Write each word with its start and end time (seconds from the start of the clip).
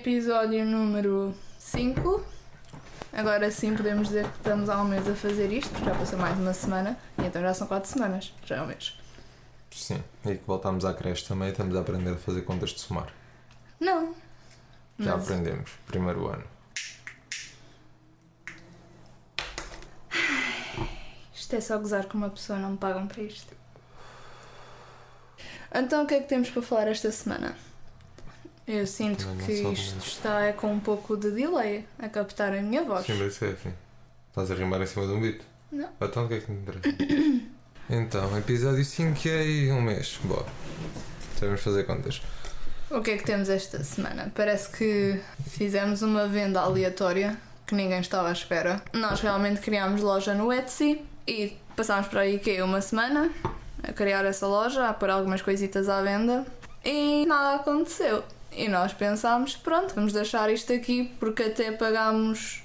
episódio 0.00 0.64
número 0.64 1.34
5. 1.58 2.24
Agora 3.12 3.50
sim 3.50 3.76
podemos 3.76 4.08
dizer 4.08 4.24
que 4.24 4.36
estamos 4.38 4.70
há 4.70 4.80
um 4.80 4.84
mês 4.86 5.06
a 5.06 5.14
fazer 5.14 5.52
isto, 5.52 5.68
porque 5.70 5.84
já 5.84 5.94
passou 5.94 6.18
mais 6.18 6.34
de 6.36 6.40
uma 6.40 6.54
semana, 6.54 6.98
e 7.18 7.26
então 7.26 7.42
já 7.42 7.52
são 7.52 7.66
4 7.66 7.90
semanas, 7.90 8.32
já 8.46 8.56
é 8.56 8.62
um 8.62 8.66
mês. 8.66 8.98
Sim, 9.70 10.02
e 10.24 10.36
que 10.36 10.44
voltámos 10.46 10.84
à 10.86 10.94
creche 10.94 11.26
também, 11.26 11.50
estamos 11.50 11.76
a 11.76 11.80
aprender 11.80 12.12
a 12.14 12.16
fazer 12.16 12.42
contas 12.42 12.70
de 12.70 12.80
somar. 12.80 13.12
Não. 13.78 14.14
Já 14.98 15.16
Mas- 15.16 15.24
aprendemos, 15.30 15.70
primeiro 15.86 16.26
ano. 16.28 16.44
Isto 21.34 21.56
é 21.56 21.60
só 21.60 21.78
gozar 21.78 22.06
com 22.06 22.16
uma 22.16 22.30
pessoa, 22.30 22.58
não 22.58 22.70
me 22.72 22.78
pagam 22.78 23.06
para 23.06 23.22
isto. 23.22 23.52
Então 25.74 26.04
o 26.04 26.06
que 26.06 26.14
é 26.14 26.20
que 26.20 26.28
temos 26.28 26.48
para 26.48 26.62
falar 26.62 26.88
esta 26.88 27.12
semana? 27.12 27.54
Eu 28.72 28.86
sinto 28.86 29.26
Também 29.26 29.46
que 29.46 29.52
isto 29.52 29.98
está 29.98 30.42
é 30.42 30.52
com 30.52 30.72
um 30.72 30.78
pouco 30.78 31.16
de 31.16 31.32
delay 31.32 31.84
a 31.98 32.08
captar 32.08 32.54
a 32.54 32.62
minha 32.62 32.84
voz. 32.84 33.04
Sim, 33.04 33.18
vai 33.18 33.28
ser 33.28 33.54
assim. 33.54 33.72
Estás 34.28 34.48
a 34.48 34.54
rimar 34.54 34.80
em 34.80 34.86
cima 34.86 35.08
de 35.08 35.12
um 35.12 35.20
beat? 35.20 35.40
Não. 35.72 35.88
Então 36.00 36.24
o 36.24 36.28
que 36.28 36.34
é 36.34 36.38
que 36.38 36.46
te 36.46 36.52
interessa? 36.52 36.88
então, 37.90 38.38
episódio 38.38 38.84
5 38.84 39.26
e 39.26 39.72
um 39.72 39.82
mês. 39.82 40.20
Bora. 40.22 40.46
Sabemos 41.36 41.60
fazer 41.62 41.82
contas. 41.82 42.22
O 42.92 43.00
que 43.00 43.10
é 43.10 43.16
que 43.16 43.24
temos 43.24 43.48
esta 43.48 43.82
semana? 43.82 44.30
Parece 44.36 44.70
que 44.70 45.20
fizemos 45.48 46.02
uma 46.02 46.28
venda 46.28 46.60
aleatória 46.60 47.36
que 47.66 47.74
ninguém 47.74 47.98
estava 47.98 48.28
à 48.28 48.32
espera. 48.32 48.80
Nós 48.92 49.20
realmente 49.20 49.60
criámos 49.60 50.00
loja 50.00 50.32
no 50.32 50.52
Etsy 50.52 51.04
e 51.26 51.56
passámos 51.74 52.06
para 52.06 52.20
aí 52.20 52.38
que 52.38 52.62
uma 52.62 52.80
semana 52.80 53.32
a 53.82 53.92
criar 53.92 54.24
essa 54.24 54.46
loja, 54.46 54.88
a 54.88 54.94
pôr 54.94 55.10
algumas 55.10 55.42
coisitas 55.42 55.88
à 55.88 56.00
venda 56.02 56.46
e 56.84 57.26
nada 57.26 57.56
aconteceu. 57.56 58.22
E 58.52 58.68
nós 58.68 58.92
pensámos, 58.92 59.56
pronto, 59.56 59.94
vamos 59.94 60.12
deixar 60.12 60.52
isto 60.52 60.72
aqui 60.72 61.12
porque 61.20 61.44
até 61.44 61.72
pagámos 61.72 62.62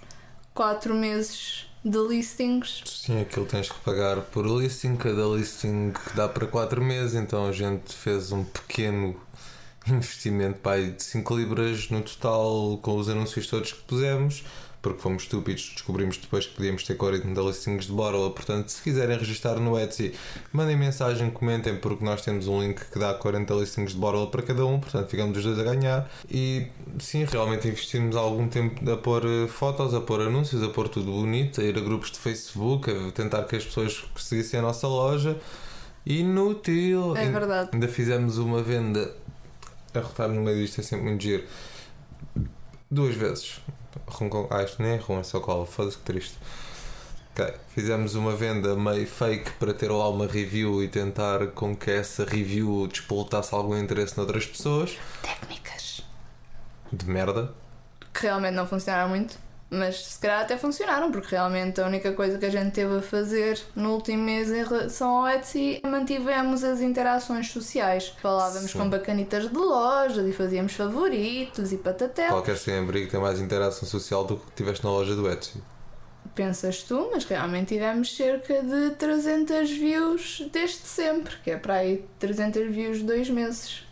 4 0.53 0.93
meses 0.93 1.67
de 1.83 1.97
listings. 1.99 2.81
Sim, 2.85 3.21
aquilo 3.21 3.45
tens 3.45 3.69
que 3.69 3.79
pagar 3.81 4.19
por 4.21 4.45
listing, 4.47 4.95
cada 4.95 5.23
listing 5.27 5.93
dá 6.15 6.27
para 6.27 6.47
4 6.47 6.81
meses, 6.83 7.13
então 7.13 7.47
a 7.47 7.51
gente 7.51 7.93
fez 7.93 8.31
um 8.31 8.43
pequeno 8.43 9.15
investimento 9.87 10.59
pai, 10.59 10.91
de 10.91 11.03
5 11.03 11.37
libras 11.37 11.89
no 11.91 12.01
total 12.01 12.79
com 12.81 12.97
os 12.97 13.07
anúncios 13.07 13.45
todos 13.47 13.71
que 13.71 13.81
pusemos, 13.83 14.43
porque 14.85 15.01
fomos 15.01 15.23
estúpidos, 15.23 15.71
descobrimos 15.73 16.15
depois 16.15 16.45
que 16.45 16.53
podíamos 16.53 16.83
ter 16.83 16.95
40 16.95 17.41
listings 17.41 17.87
de 17.87 17.91
Borla, 17.91 18.29
portanto 18.29 18.69
se 18.69 18.83
quiserem 18.83 19.17
registrar 19.17 19.59
no 19.59 19.79
Etsy, 19.79 20.13
mandem 20.53 20.77
mensagem, 20.77 21.31
comentem, 21.31 21.75
porque 21.75 22.05
nós 22.05 22.21
temos 22.21 22.47
um 22.47 22.61
link 22.61 22.79
que 22.91 22.99
dá 22.99 23.11
40 23.15 23.51
listings 23.55 23.93
de 23.93 23.97
Borla 23.97 24.29
para 24.29 24.43
cada 24.43 24.63
um, 24.63 24.79
portanto 24.79 25.09
ficamos 25.09 25.35
os 25.39 25.43
dois 25.43 25.57
a 25.57 25.63
ganhar 25.63 26.07
e 26.29 26.67
sim, 26.99 27.23
realmente 27.23 27.67
investimos 27.67 28.15
algum 28.15 28.47
tempo 28.47 28.87
a 28.91 28.95
pôr 28.95 29.25
eh, 29.25 29.47
fotos, 29.47 29.91
a 29.95 30.01
pôr 30.01 30.21
anúncios, 30.21 30.61
a 30.61 30.69
pôr 30.69 30.87
tudo 30.87 31.11
bonito, 31.11 31.61
a 31.61 31.63
ir 31.63 31.75
a 31.75 31.81
grupos 31.81 32.11
de 32.11 32.19
Facebook, 32.19 32.91
a 32.91 33.11
tentar 33.11 33.41
que 33.45 33.55
as 33.55 33.65
pessoas 33.65 34.05
seguissem 34.15 34.59
a 34.59 34.61
nossa 34.63 34.87
loja. 34.87 35.35
Inútil! 36.05 37.17
É 37.17 37.27
verdade. 37.27 37.71
Ainda 37.73 37.87
fizemos 37.87 38.37
uma 38.37 38.61
venda 38.61 39.15
a 39.95 39.99
rotar 39.99 40.29
no 40.29 40.41
meio 40.41 40.57
disto 40.57 40.79
é 40.79 40.83
sempre 40.83 41.05
muito 41.05 41.23
giro. 41.23 41.43
Duas 42.91 43.15
vezes. 43.15 43.59
Com- 44.05 44.47
Ah, 44.49 44.63
isto 44.63 44.81
nem 44.81 44.93
é 44.93 44.97
rum, 44.97 45.19
é 45.19 45.23
só 45.23 45.39
cola. 45.39 45.65
Foda-se 45.65 45.97
que 45.97 46.03
triste. 46.03 46.37
Ok. 47.37 47.53
Fizemos 47.69 48.15
uma 48.15 48.35
venda 48.35 48.75
meio 48.75 49.05
fake 49.07 49.51
para 49.53 49.73
ter 49.73 49.91
lá 49.91 50.07
uma 50.09 50.25
review 50.25 50.81
e 50.83 50.87
tentar 50.87 51.47
com 51.47 51.75
que 51.75 51.91
essa 51.91 52.23
review 52.23 52.87
despoltasse 52.87 53.53
algum 53.53 53.77
interesse 53.77 54.17
noutras 54.17 54.45
pessoas. 54.45 54.97
Técnicas. 55.21 56.01
De 56.91 57.05
merda. 57.05 57.53
que 58.13 58.21
realmente 58.21 58.53
não 58.53 58.65
funcionaram 58.65 59.09
muito, 59.09 59.37
mas 59.69 60.05
se 60.05 60.19
calhar 60.19 60.41
até 60.41 60.57
funcionaram, 60.57 61.11
porque 61.11 61.35
realmente 61.35 61.81
a 61.81 61.87
única 61.87 62.13
coisa 62.13 62.37
que 62.37 62.45
a 62.45 62.49
gente 62.49 62.71
teve 62.71 62.97
a 62.97 63.01
fazer 63.01 63.59
no 63.75 63.93
último 63.93 64.23
mês 64.23 64.51
em 64.51 64.63
relação 64.63 65.19
ao 65.19 65.27
Etsy 65.27 65.81
mantivemos 65.83 66.63
as 66.63 66.81
interações 66.81 67.49
sociais. 67.51 68.13
Falávamos 68.21 68.71
Sim. 68.71 68.79
com 68.79 68.89
bacanitas 68.89 69.49
de 69.49 69.57
loja 69.57 70.21
e 70.21 70.31
fazíamos 70.31 70.73
favoritos 70.73 71.71
e 71.71 71.77
patatel. 71.77 72.29
Qualquer 72.29 72.57
sem-abrigo 72.57 73.09
tem 73.09 73.19
mais 73.19 73.39
interação 73.39 73.87
social 73.87 74.23
do 74.23 74.37
que 74.37 74.51
tiveste 74.55 74.83
na 74.83 74.91
loja 74.91 75.15
do 75.15 75.29
Etsy. 75.29 75.61
Pensas 76.33 76.83
tu, 76.83 77.09
mas 77.11 77.23
realmente 77.23 77.69
tivemos 77.69 78.15
cerca 78.15 78.61
de 78.61 78.91
300 78.91 79.69
views 79.71 80.43
desde 80.51 80.77
sempre, 80.77 81.35
que 81.43 81.51
é 81.51 81.57
para 81.57 81.75
aí 81.75 82.05
300 82.19 82.69
views 82.71 83.01
dois 83.01 83.29
meses. 83.29 83.83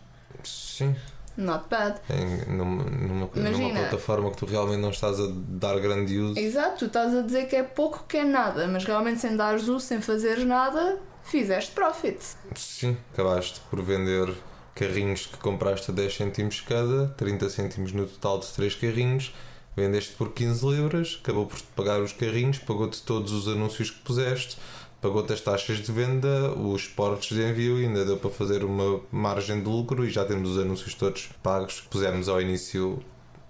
Sim. 0.43 0.95
Not 1.35 1.65
bad. 1.69 1.99
Em, 2.09 2.53
numa, 2.53 2.83
numa, 2.83 3.29
numa 3.33 3.69
plataforma 3.71 4.31
que 4.31 4.37
tu 4.37 4.45
realmente 4.45 4.79
não 4.79 4.91
estás 4.91 5.19
a 5.19 5.27
dar 5.31 5.79
grande 5.79 6.19
uso. 6.19 6.39
Exato, 6.39 6.79
tu 6.79 6.85
estás 6.85 7.13
a 7.15 7.21
dizer 7.21 7.47
que 7.47 7.55
é 7.55 7.63
pouco 7.63 8.05
que 8.07 8.17
é 8.17 8.23
nada, 8.23 8.67
mas 8.67 8.85
realmente 8.85 9.19
sem 9.19 9.35
dares 9.35 9.63
uso, 9.63 9.79
sem 9.79 9.99
fazeres 10.01 10.45
nada, 10.45 10.99
fizeste 11.23 11.71
profit. 11.71 12.19
Sim, 12.55 12.97
acabaste 13.11 13.61
por 13.69 13.81
vender 13.81 14.33
carrinhos 14.75 15.25
que 15.27 15.37
compraste 15.37 15.91
a 15.91 15.93
10 15.93 16.15
cêntimos 16.15 16.61
cada, 16.61 17.07
30 17.09 17.49
cêntimos 17.49 17.91
no 17.91 18.05
total 18.07 18.39
de 18.39 18.47
3 18.47 18.75
carrinhos, 18.75 19.33
vendeste 19.75 20.13
por 20.13 20.31
15 20.31 20.65
libras, 20.67 21.19
acabou 21.21 21.45
por 21.45 21.57
te 21.57 21.67
pagar 21.75 21.99
os 21.99 22.13
carrinhos, 22.13 22.59
pagou-te 22.59 23.01
todos 23.01 23.31
os 23.31 23.47
anúncios 23.47 23.89
que 23.89 23.99
puseste, 24.01 24.57
pagou-te 25.03 25.33
as 25.33 25.41
taxas 25.41 25.79
de 25.79 25.91
venda, 25.91 26.53
os 26.53 26.87
portos 26.87 27.27
de 27.27 27.43
envio 27.43 27.75
ainda 27.75 28.05
deu 28.05 28.15
para 28.15 28.29
fazer 28.29 28.63
uma 28.63 29.01
margem 29.11 29.59
de 29.61 29.67
lucro 29.67 30.05
e 30.05 30.09
já 30.09 30.23
temos 30.23 30.51
os 30.51 30.57
anúncios 30.57 30.95
todos 30.95 31.29
pagos 31.43 31.81
que 31.81 31.89
pusemos 31.89 32.29
ao 32.29 32.41
início 32.41 33.03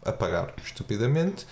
a 0.03 0.11
pagar 0.11 0.51
estupidamente. 0.65 1.45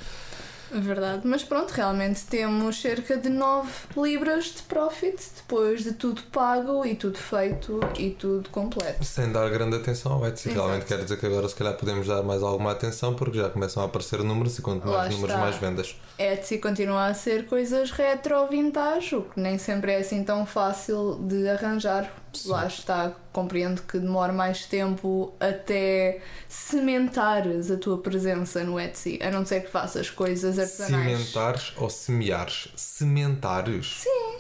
Verdade, 0.72 1.22
mas 1.26 1.44
pronto, 1.44 1.72
realmente 1.72 2.24
temos 2.26 2.82
cerca 2.82 3.18
de 3.18 3.30
9 3.30 3.70
libras 3.98 4.46
de 4.46 4.64
profit 4.64 5.18
depois 5.36 5.84
de 5.84 5.94
tudo 5.94 6.22
pago 6.32 6.86
e 6.86 6.96
tudo 6.96 7.18
feito 7.18 7.80
e 7.98 8.12
tudo 8.12 8.50
completo. 8.50 9.04
Sem 9.04 9.32
dar 9.32 9.50
grande 9.50 9.76
atenção 9.76 10.14
ao 10.14 10.26
Etsy. 10.26 10.50
Exato. 10.50 10.66
Realmente 10.66 10.86
quer 10.86 11.04
dizer 11.04 11.20
que 11.20 11.26
agora 11.26 11.48
se 11.50 11.56
calhar 11.56 11.76
podemos 11.76 12.08
dar 12.08 12.24
mais 12.24 12.42
alguma 12.42 12.72
atenção 12.72 13.14
porque 13.16 13.38
já 13.38 13.50
começam 13.50 13.84
a 13.84 13.86
aparecer 13.86 14.24
números 14.24 14.58
e 14.58 14.62
quanto 14.62 14.88
mais 14.88 15.14
números, 15.14 15.36
mais 15.36 15.56
vendas. 15.58 15.96
Etsy 16.18 16.58
continua 16.60 17.08
a 17.08 17.14
ser 17.14 17.46
coisas 17.46 17.92
retro 17.92 18.48
vintage, 18.48 19.16
o 19.16 19.24
que 19.24 19.40
nem 19.40 19.58
sempre 19.58 19.92
é 19.92 19.98
assim 19.98 20.24
tão 20.24 20.46
fácil 20.46 21.16
de 21.22 21.50
arranjar. 21.50 22.21
Sim. 22.34 22.50
Lá 22.50 22.66
está, 22.66 23.12
compreendo 23.34 23.82
que 23.82 24.00
demora 24.00 24.32
mais 24.32 24.66
tempo 24.66 25.34
até 25.40 26.22
cimentares 26.48 27.70
a 27.70 27.78
tua 27.78 27.98
presença 27.98 28.64
no 28.64 28.80
Etsy, 28.80 29.20
a 29.22 29.30
não 29.30 29.46
ser 29.46 29.62
que 29.66 29.70
faças 29.70 30.10
coisas 30.10 30.58
artesanais. 30.58 31.20
Cimentares 31.20 31.74
ou 31.78 31.90
semeares? 31.90 32.70
Cementares? 32.76 34.02
Sim. 34.04 34.38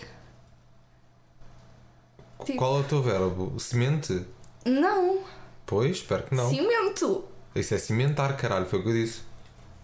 Tipo- 2.46 2.58
Qual 2.58 2.78
é 2.78 2.80
o 2.80 2.84
teu 2.84 3.02
verbo? 3.04 3.60
Semente? 3.60 4.26
Não, 4.66 5.24
Pois, 5.66 5.98
espero 5.98 6.24
que 6.24 6.36
não. 6.36 6.50
cimento. 6.50 7.26
Isso 7.56 7.74
é 7.74 7.78
cimentar, 7.78 8.36
caralho, 8.38 8.66
foi 8.66 8.80
o 8.80 8.84
que 8.84 8.90
eu 8.90 8.94
disse. 8.94 9.22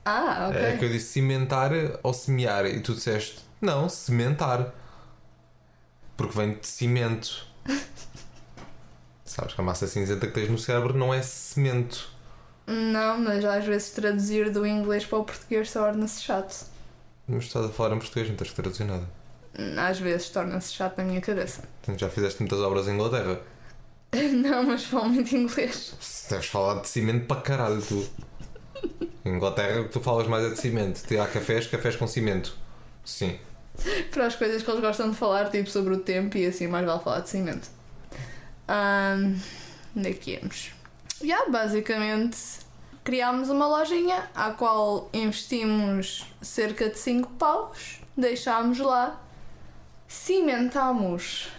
Ah, 0.05 0.47
ok. 0.49 0.61
É 0.61 0.77
que 0.77 0.85
eu 0.85 0.89
disse 0.89 1.13
cimentar 1.13 1.71
ou 2.03 2.13
semear 2.13 2.65
e 2.65 2.79
tu 2.79 2.93
disseste 2.93 3.39
não, 3.61 3.87
cimentar. 3.89 4.73
Porque 6.15 6.37
vem 6.37 6.53
de 6.55 6.65
cimento. 6.67 7.46
Sabes 9.25 9.53
que 9.53 9.61
a 9.61 9.63
massa 9.63 9.87
cinzenta 9.87 10.25
que 10.25 10.33
tens 10.33 10.49
no 10.49 10.57
cérebro 10.57 10.97
não 10.97 11.13
é 11.13 11.21
cimento. 11.21 12.09
Não, 12.65 13.17
mas 13.19 13.45
às 13.45 13.65
vezes 13.65 13.91
traduzir 13.91 14.49
do 14.51 14.65
inglês 14.65 15.05
para 15.05 15.19
o 15.19 15.23
português 15.23 15.71
torna-se 15.71 16.23
chato. 16.23 16.65
Mas 17.27 17.45
estás 17.45 17.65
a 17.65 17.69
falar 17.69 17.95
em 17.95 17.99
português, 17.99 18.29
não 18.29 18.35
tens 18.35 18.49
que 18.49 18.55
traduzir 18.55 18.85
nada. 18.85 19.07
Às 19.77 19.99
vezes 19.99 20.29
torna-se 20.29 20.73
chato 20.73 20.97
na 20.97 21.03
minha 21.03 21.21
cabeça. 21.21 21.63
Já 21.97 22.09
fizeste 22.09 22.41
muitas 22.41 22.59
obras 22.59 22.87
em 22.87 22.93
Inglaterra. 22.93 23.39
Não, 24.13 24.63
mas 24.63 24.85
falo 24.85 25.09
muito 25.09 25.35
inglês. 25.35 26.25
Deves 26.29 26.47
falar 26.47 26.81
de 26.81 26.87
cimento 26.87 27.25
para 27.25 27.41
caralho, 27.41 27.81
tu. 27.81 28.07
Em 29.25 29.35
Inglaterra, 29.35 29.81
o 29.81 29.83
que 29.85 29.91
tu 29.91 29.99
falas 29.99 30.27
mais 30.27 30.45
é 30.45 30.49
de 30.49 30.59
cimento. 30.59 31.01
Há 31.21 31.27
cafés, 31.27 31.67
cafés 31.67 31.95
com 31.95 32.07
cimento. 32.07 32.55
Sim. 33.03 33.37
Para 34.11 34.25
as 34.25 34.35
coisas 34.35 34.63
que 34.63 34.69
eles 34.69 34.81
gostam 34.81 35.11
de 35.11 35.15
falar, 35.15 35.49
tipo 35.49 35.69
sobre 35.69 35.93
o 35.93 35.99
tempo 35.99 36.37
e 36.37 36.45
assim, 36.45 36.67
mais 36.67 36.85
vale 36.85 36.99
falar 37.01 37.21
de 37.21 37.29
cimento. 37.29 37.69
Ahm, 38.67 39.35
onde 39.95 40.09
é 40.09 40.13
que 40.13 40.31
íamos? 40.31 40.71
Já, 41.23 41.47
basicamente, 41.49 42.37
criámos 43.03 43.49
uma 43.49 43.67
lojinha 43.67 44.29
à 44.35 44.51
qual 44.51 45.09
investimos 45.13 46.25
cerca 46.41 46.89
de 46.89 46.99
5 46.99 47.29
paus, 47.31 48.01
deixámos 48.15 48.79
lá, 48.79 49.21
cimentámos 50.07 51.49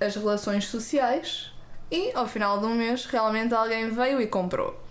as 0.00 0.14
relações 0.14 0.66
sociais 0.66 1.52
e 1.90 2.12
ao 2.14 2.26
final 2.26 2.58
de 2.60 2.66
um 2.66 2.74
mês 2.74 3.06
realmente 3.06 3.54
alguém 3.54 3.90
veio 3.90 4.20
e 4.20 4.26
comprou. 4.26 4.87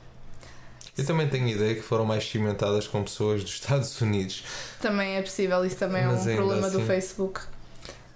Eu 0.97 1.05
também 1.05 1.27
tenho 1.27 1.47
ideia 1.47 1.75
que 1.75 1.81
foram 1.81 2.05
mais 2.05 2.27
cimentadas 2.27 2.87
com 2.87 3.03
pessoas 3.03 3.43
dos 3.43 3.53
Estados 3.61 3.99
Unidos. 4.01 4.43
Também 4.81 5.15
é 5.17 5.21
possível, 5.21 5.63
isso 5.63 5.75
também 5.77 6.01
é 6.03 6.07
Mas 6.07 6.25
um 6.25 6.35
problema 6.35 6.69
do 6.69 6.77
assim- 6.77 6.87
Facebook. 6.87 7.41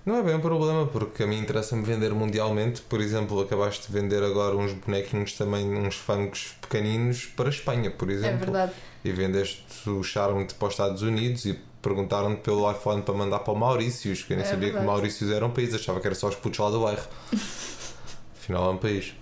Não 0.03 0.15
é 0.17 0.23
bem 0.23 0.33
um 0.33 0.39
problema, 0.41 0.87
porque 0.87 1.21
a 1.21 1.27
mim 1.27 1.37
interessa-me 1.37 1.83
vender 1.83 2.11
mundialmente. 2.11 2.81
Por 2.81 2.99
exemplo, 2.99 3.39
acabaste 3.39 3.85
de 3.85 3.93
vender 3.93 4.23
agora 4.23 4.55
uns 4.57 4.73
bonequinhos 4.73 5.33
também, 5.33 5.63
uns 5.77 5.93
funkos 5.93 6.55
pequeninos 6.59 7.25
para 7.27 7.45
a 7.45 7.51
Espanha, 7.51 7.91
por 7.91 8.09
exemplo. 8.09 8.35
É 8.41 8.45
verdade. 8.45 8.71
E 9.05 9.11
vendeste 9.11 9.63
o 9.87 10.01
Charme 10.01 10.47
para 10.57 10.67
os 10.67 10.73
Estados 10.73 11.03
Unidos 11.03 11.45
e 11.45 11.53
perguntaram-te 11.83 12.41
pelo 12.41 12.71
iPhone 12.71 13.03
para 13.03 13.13
mandar 13.13 13.39
para 13.39 13.53
o 13.53 13.55
Maurícios, 13.55 14.23
que 14.23 14.33
eu 14.33 14.37
nem 14.37 14.45
É 14.45 14.49
sabia 14.49 14.69
verdade. 14.69 14.85
que 14.85 14.89
o 14.89 14.91
Maurícios 14.91 15.29
era 15.29 15.45
um 15.45 15.51
país, 15.51 15.71
achava 15.75 15.99
que 15.99 16.07
era 16.07 16.15
só 16.15 16.29
os 16.29 16.35
putos 16.35 16.57
lá 16.57 16.71
do 16.71 16.81
bairro. 16.81 17.03
Afinal 18.41 18.71
é 18.71 18.73
um 18.73 18.77
país. 18.77 19.13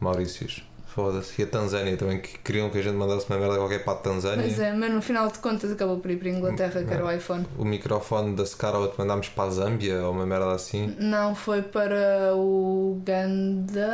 Maurícios. 0.00 0.64
Foda-se. 0.96 1.42
E 1.42 1.44
a 1.44 1.46
Tanzânia 1.46 1.94
também, 1.94 2.18
que 2.18 2.38
queriam 2.38 2.70
que 2.70 2.78
a 2.78 2.82
gente 2.82 2.94
mandasse 2.94 3.28
uma 3.28 3.38
merda 3.38 3.58
qualquer 3.58 3.84
para 3.84 3.92
a 3.92 3.96
Tanzânia. 3.96 4.42
Pois 4.42 4.58
é, 4.58 4.72
mas 4.72 4.90
no 4.90 5.02
final 5.02 5.30
de 5.30 5.38
contas 5.40 5.70
acabou 5.70 5.98
por 6.00 6.10
ir 6.10 6.16
para 6.16 6.28
a 6.28 6.32
Inglaterra, 6.32 6.82
que 6.82 6.90
era 6.90 7.04
o 7.04 7.12
iPhone. 7.12 7.46
O 7.58 7.66
microfone 7.66 8.34
da 8.34 8.46
Scarlett 8.46 8.94
mandámos 8.96 9.28
para 9.28 9.44
a 9.44 9.50
Zâmbia 9.50 10.02
ou 10.06 10.12
uma 10.12 10.24
merda 10.24 10.54
assim. 10.54 10.96
Não, 10.98 11.34
foi 11.34 11.60
para 11.60 12.34
o 12.34 12.96
Uganda. 12.96 13.92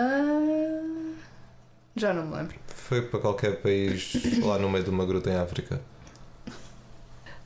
Já 1.97 2.15
não 2.15 2.25
me 2.25 2.37
lembro. 2.37 2.55
Foi 2.69 3.03
para 3.03 3.19
qualquer 3.19 3.61
país 3.61 4.13
lá 4.41 4.57
no 4.57 4.71
meio 4.71 4.85
de 4.85 4.91
uma 4.91 5.05
gruta 5.05 5.29
em 5.29 5.35
África. 5.35 5.81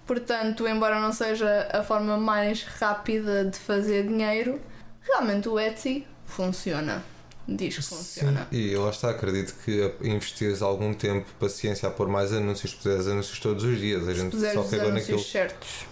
Portanto, 0.06 0.68
embora 0.68 1.00
não 1.00 1.14
seja 1.14 1.66
a 1.72 1.82
forma 1.82 2.18
mais 2.18 2.62
rápida 2.62 3.46
de 3.46 3.58
fazer 3.58 4.06
dinheiro, 4.06 4.60
realmente 5.00 5.48
o 5.48 5.58
Etsy 5.58 6.06
funciona. 6.26 7.02
Diz 7.48 7.76
que 7.76 7.82
funciona. 7.82 8.48
E 8.50 8.74
lá 8.74 8.90
está, 8.90 9.10
acredito 9.10 9.54
que 9.64 9.92
investires 10.02 10.62
algum 10.62 10.92
tempo, 10.92 11.26
paciência 11.38 11.88
a 11.88 11.92
pôr 11.92 12.08
mais 12.08 12.32
anúncios, 12.32 12.72
se 12.72 12.76
puseres 12.76 13.06
anúncios 13.06 13.38
todos 13.38 13.62
os 13.62 13.78
dias, 13.78 14.08
a 14.08 14.14
gente 14.14 14.36
só 14.36 14.64
cagou 14.64 14.92
naquilo. 14.92 15.18
certos. 15.20 15.86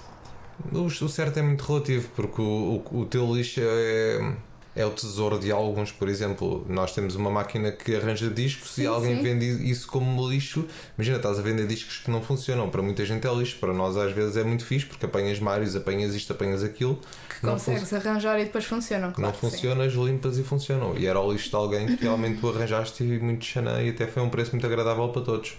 O, 0.73 0.85
o 0.85 1.09
certo 1.09 1.39
é 1.39 1.43
muito 1.43 1.65
relativo, 1.65 2.09
porque 2.15 2.41
o, 2.41 2.83
o, 2.91 3.01
o 3.01 3.07
teu 3.07 3.33
lixo 3.35 3.61
é, 3.63 4.35
é 4.77 4.85
o 4.85 4.91
tesouro 4.91 5.39
de 5.39 5.51
alguns. 5.53 5.93
Por 5.93 6.09
exemplo, 6.09 6.65
nós 6.69 6.93
temos 6.93 7.15
uma 7.15 7.31
máquina 7.31 7.71
que 7.71 7.95
arranja 7.95 8.29
discos 8.29 8.73
Sim, 8.73 8.83
e 8.83 8.87
alguém 8.87 9.17
sim. 9.17 9.23
vende 9.23 9.71
isso 9.71 9.87
como 9.87 10.29
lixo. 10.29 10.67
Imagina, 10.99 11.17
estás 11.17 11.39
a 11.39 11.43
vender 11.43 11.67
discos 11.67 11.99
que 11.99 12.11
não 12.11 12.23
funcionam. 12.23 12.69
Para 12.71 12.83
muita 12.83 13.05
gente 13.05 13.27
é 13.27 13.35
lixo, 13.35 13.57
para 13.59 13.73
nós 13.73 13.97
às 13.97 14.13
vezes 14.13 14.37
é 14.37 14.45
muito 14.45 14.65
fixe, 14.65 14.87
porque 14.87 15.07
apanhas 15.07 15.39
Marios, 15.39 15.77
apanhas 15.77 16.15
isto, 16.15 16.33
apanhas 16.33 16.63
aquilo. 16.63 16.99
Que 17.29 17.47
Não 17.47 17.53
consegues 17.53 17.93
arranjar 17.93 18.41
e 18.41 18.45
depois 18.45 18.65
funcionam. 18.65 19.09
Não 19.09 19.15
Claro 19.15 19.35
sim. 19.35 19.41
funcionas, 19.41 19.93
limpas 19.93 20.39
e 20.39 20.43
funcionam. 20.43 20.97
E 20.97 21.07
era 21.07 21.21
o 21.21 21.33
lixo 21.33 21.51
de 21.51 21.57
alguém 21.57 21.87
que 21.87 22.03
realmente 22.03 22.41
tu 22.41 22.49
arranjaste 22.49 23.05
e 23.05 23.19
muito 23.19 23.45
xanã 23.45 23.83
e 23.83 23.91
até 23.91 24.07
foi 24.07 24.23
um 24.23 24.29
preço 24.29 24.53
muito 24.53 24.67
agradável 24.67 25.09
para 25.09 25.23
todos. 25.23 25.55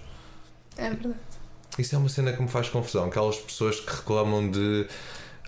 É 0.78 0.90
verdade. 0.90 1.16
Isso 1.78 1.96
é 1.96 1.98
uma 1.98 2.10
cena 2.10 2.32
que 2.32 2.42
me 2.42 2.48
faz 2.48 2.70
confusão. 2.70 3.06
Aquelas 3.06 3.38
pessoas 3.38 3.80
que 3.80 3.94
reclamam 3.94 4.50
de 4.50 4.88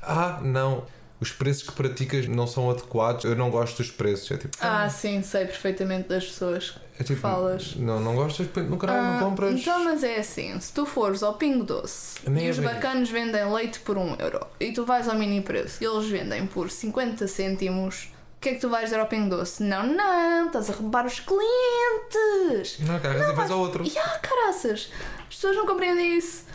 ah, 0.01 0.39
não, 0.41 0.83
os 1.19 1.31
preços 1.31 1.63
que 1.63 1.71
praticas 1.71 2.27
não 2.27 2.45
são 2.47 2.69
adequados, 2.69 3.25
eu 3.25 3.35
não 3.35 3.49
gosto 3.49 3.77
dos 3.77 3.91
preços. 3.91 4.31
É 4.31 4.37
tipo, 4.37 4.57
Ah, 4.61 4.89
sim, 4.89 5.21
sei 5.23 5.45
perfeitamente 5.45 6.09
das 6.09 6.25
pessoas 6.25 6.75
é 6.99 7.03
tipo 7.03 7.19
falas. 7.19 7.75
Não, 7.75 7.99
não 7.99 8.15
gostas, 8.15 8.47
no 8.67 8.77
caralho, 8.77 8.99
Ah, 8.99 9.19
não 9.19 9.29
compras. 9.29 9.59
Então, 9.59 9.83
mas 9.83 10.03
é 10.03 10.17
assim: 10.17 10.59
se 10.59 10.73
tu 10.73 10.85
fores 10.85 11.21
ao 11.21 11.35
Pingo 11.35 11.63
Doce 11.63 12.17
e 12.27 12.47
é 12.47 12.49
os 12.49 12.57
bacanos 12.57 13.09
vendem 13.09 13.51
leite 13.53 13.79
por 13.81 13.97
1 13.97 14.15
euro 14.19 14.45
e 14.59 14.71
tu 14.71 14.83
vais 14.83 15.07
ao 15.07 15.15
mini 15.15 15.41
preço 15.41 15.83
e 15.83 15.85
eles 15.85 16.07
vendem 16.07 16.47
por 16.47 16.71
50 16.71 17.27
cêntimos, 17.27 18.11
o 18.37 18.39
que 18.41 18.49
é 18.49 18.53
que 18.55 18.61
tu 18.61 18.69
vais 18.69 18.85
dizer 18.85 18.99
ao 18.99 19.05
Pingo 19.05 19.35
Doce? 19.35 19.61
Não, 19.61 19.85
não, 19.85 20.47
estás 20.47 20.69
a 20.71 20.73
roubar 20.73 21.05
os 21.05 21.19
clientes! 21.19 22.79
Não, 22.79 22.99
carregas 22.99 23.29
e 23.29 23.33
vais 23.33 23.51
ao 23.51 23.59
outro. 23.59 23.85
E 23.85 23.97
ah, 23.97 24.19
caraças! 24.19 24.89
As 25.29 25.35
pessoas 25.35 25.55
não 25.55 25.67
compreendem 25.67 26.17
isso. 26.17 26.45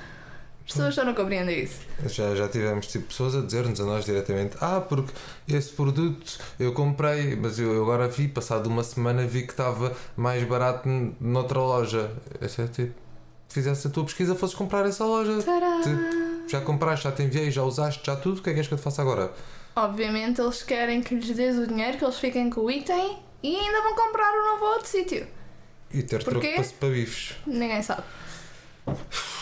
As 0.65 0.73
pessoas 0.75 0.95
só 0.95 1.05
não 1.05 1.15
compreendem 1.15 1.65
isso. 1.65 1.81
Já, 2.07 2.35
já 2.35 2.49
tivemos 2.49 2.87
tipo, 2.87 3.07
pessoas 3.07 3.35
a 3.35 3.41
dizer-nos 3.41 3.81
a 3.81 3.85
nós 3.85 4.05
diretamente: 4.05 4.57
Ah, 4.61 4.81
porque 4.81 5.13
esse 5.49 5.71
produto 5.71 6.39
eu 6.59 6.73
comprei, 6.73 7.35
mas 7.37 7.59
eu 7.59 7.73
eu 7.73 7.83
agora 7.83 8.09
vi, 8.09 8.29
passado 8.29 8.69
uma 8.69 8.85
semana, 8.85 9.27
vi 9.27 9.43
que 9.43 9.53
estava 9.53 9.95
mais 10.17 10.43
barato 10.45 10.89
noutra 11.21 11.59
loja. 11.59 12.13
Esse 12.41 12.63
é 12.63 12.67
tipo, 12.69 12.95
fizesse 13.49 13.87
a 13.89 13.91
tua 13.91 14.05
pesquisa, 14.05 14.35
fosses 14.35 14.55
comprar 14.55 14.87
essa 14.87 15.05
loja. 15.05 15.43
Tadá! 15.43 15.81
Já 16.49 16.61
compraste, 16.61 17.05
já 17.05 17.13
te 17.13 17.23
enviei, 17.23 17.51
já 17.51 17.63
usaste, 17.63 18.03
já 18.05 18.15
tudo, 18.17 18.39
o 18.39 18.43
que 18.43 18.51
é 18.51 18.53
que 18.53 18.59
és 18.61 18.69
que 18.69 18.75
eu 18.75 18.79
te 18.79 18.85
faço 18.85 19.01
agora? 19.01 19.33
Obviamente 19.75 20.41
eles 20.41 20.63
querem 20.63 21.01
que 21.03 21.15
lhes 21.15 21.35
dês 21.35 21.59
o 21.59 21.67
dinheiro, 21.67 21.99
que 21.99 22.05
eles 22.05 22.19
fiquem 22.19 22.51
com 22.51 22.63
o 22.63 22.71
item 22.71 23.19
e 23.43 23.57
ainda 23.57 23.83
vão 23.83 23.95
comprar 23.95 24.31
o 24.33 24.53
novo 24.53 24.65
a 24.67 24.71
outro 24.75 24.89
sítio. 24.89 25.27
E 25.91 26.03
ter 26.03 26.23
troco 26.23 26.41
Porquê? 26.41 26.55
para, 26.55 26.65
para 26.65 26.89
bifes. 26.91 27.37
Ninguém 27.47 27.83
sabe. 27.83 28.03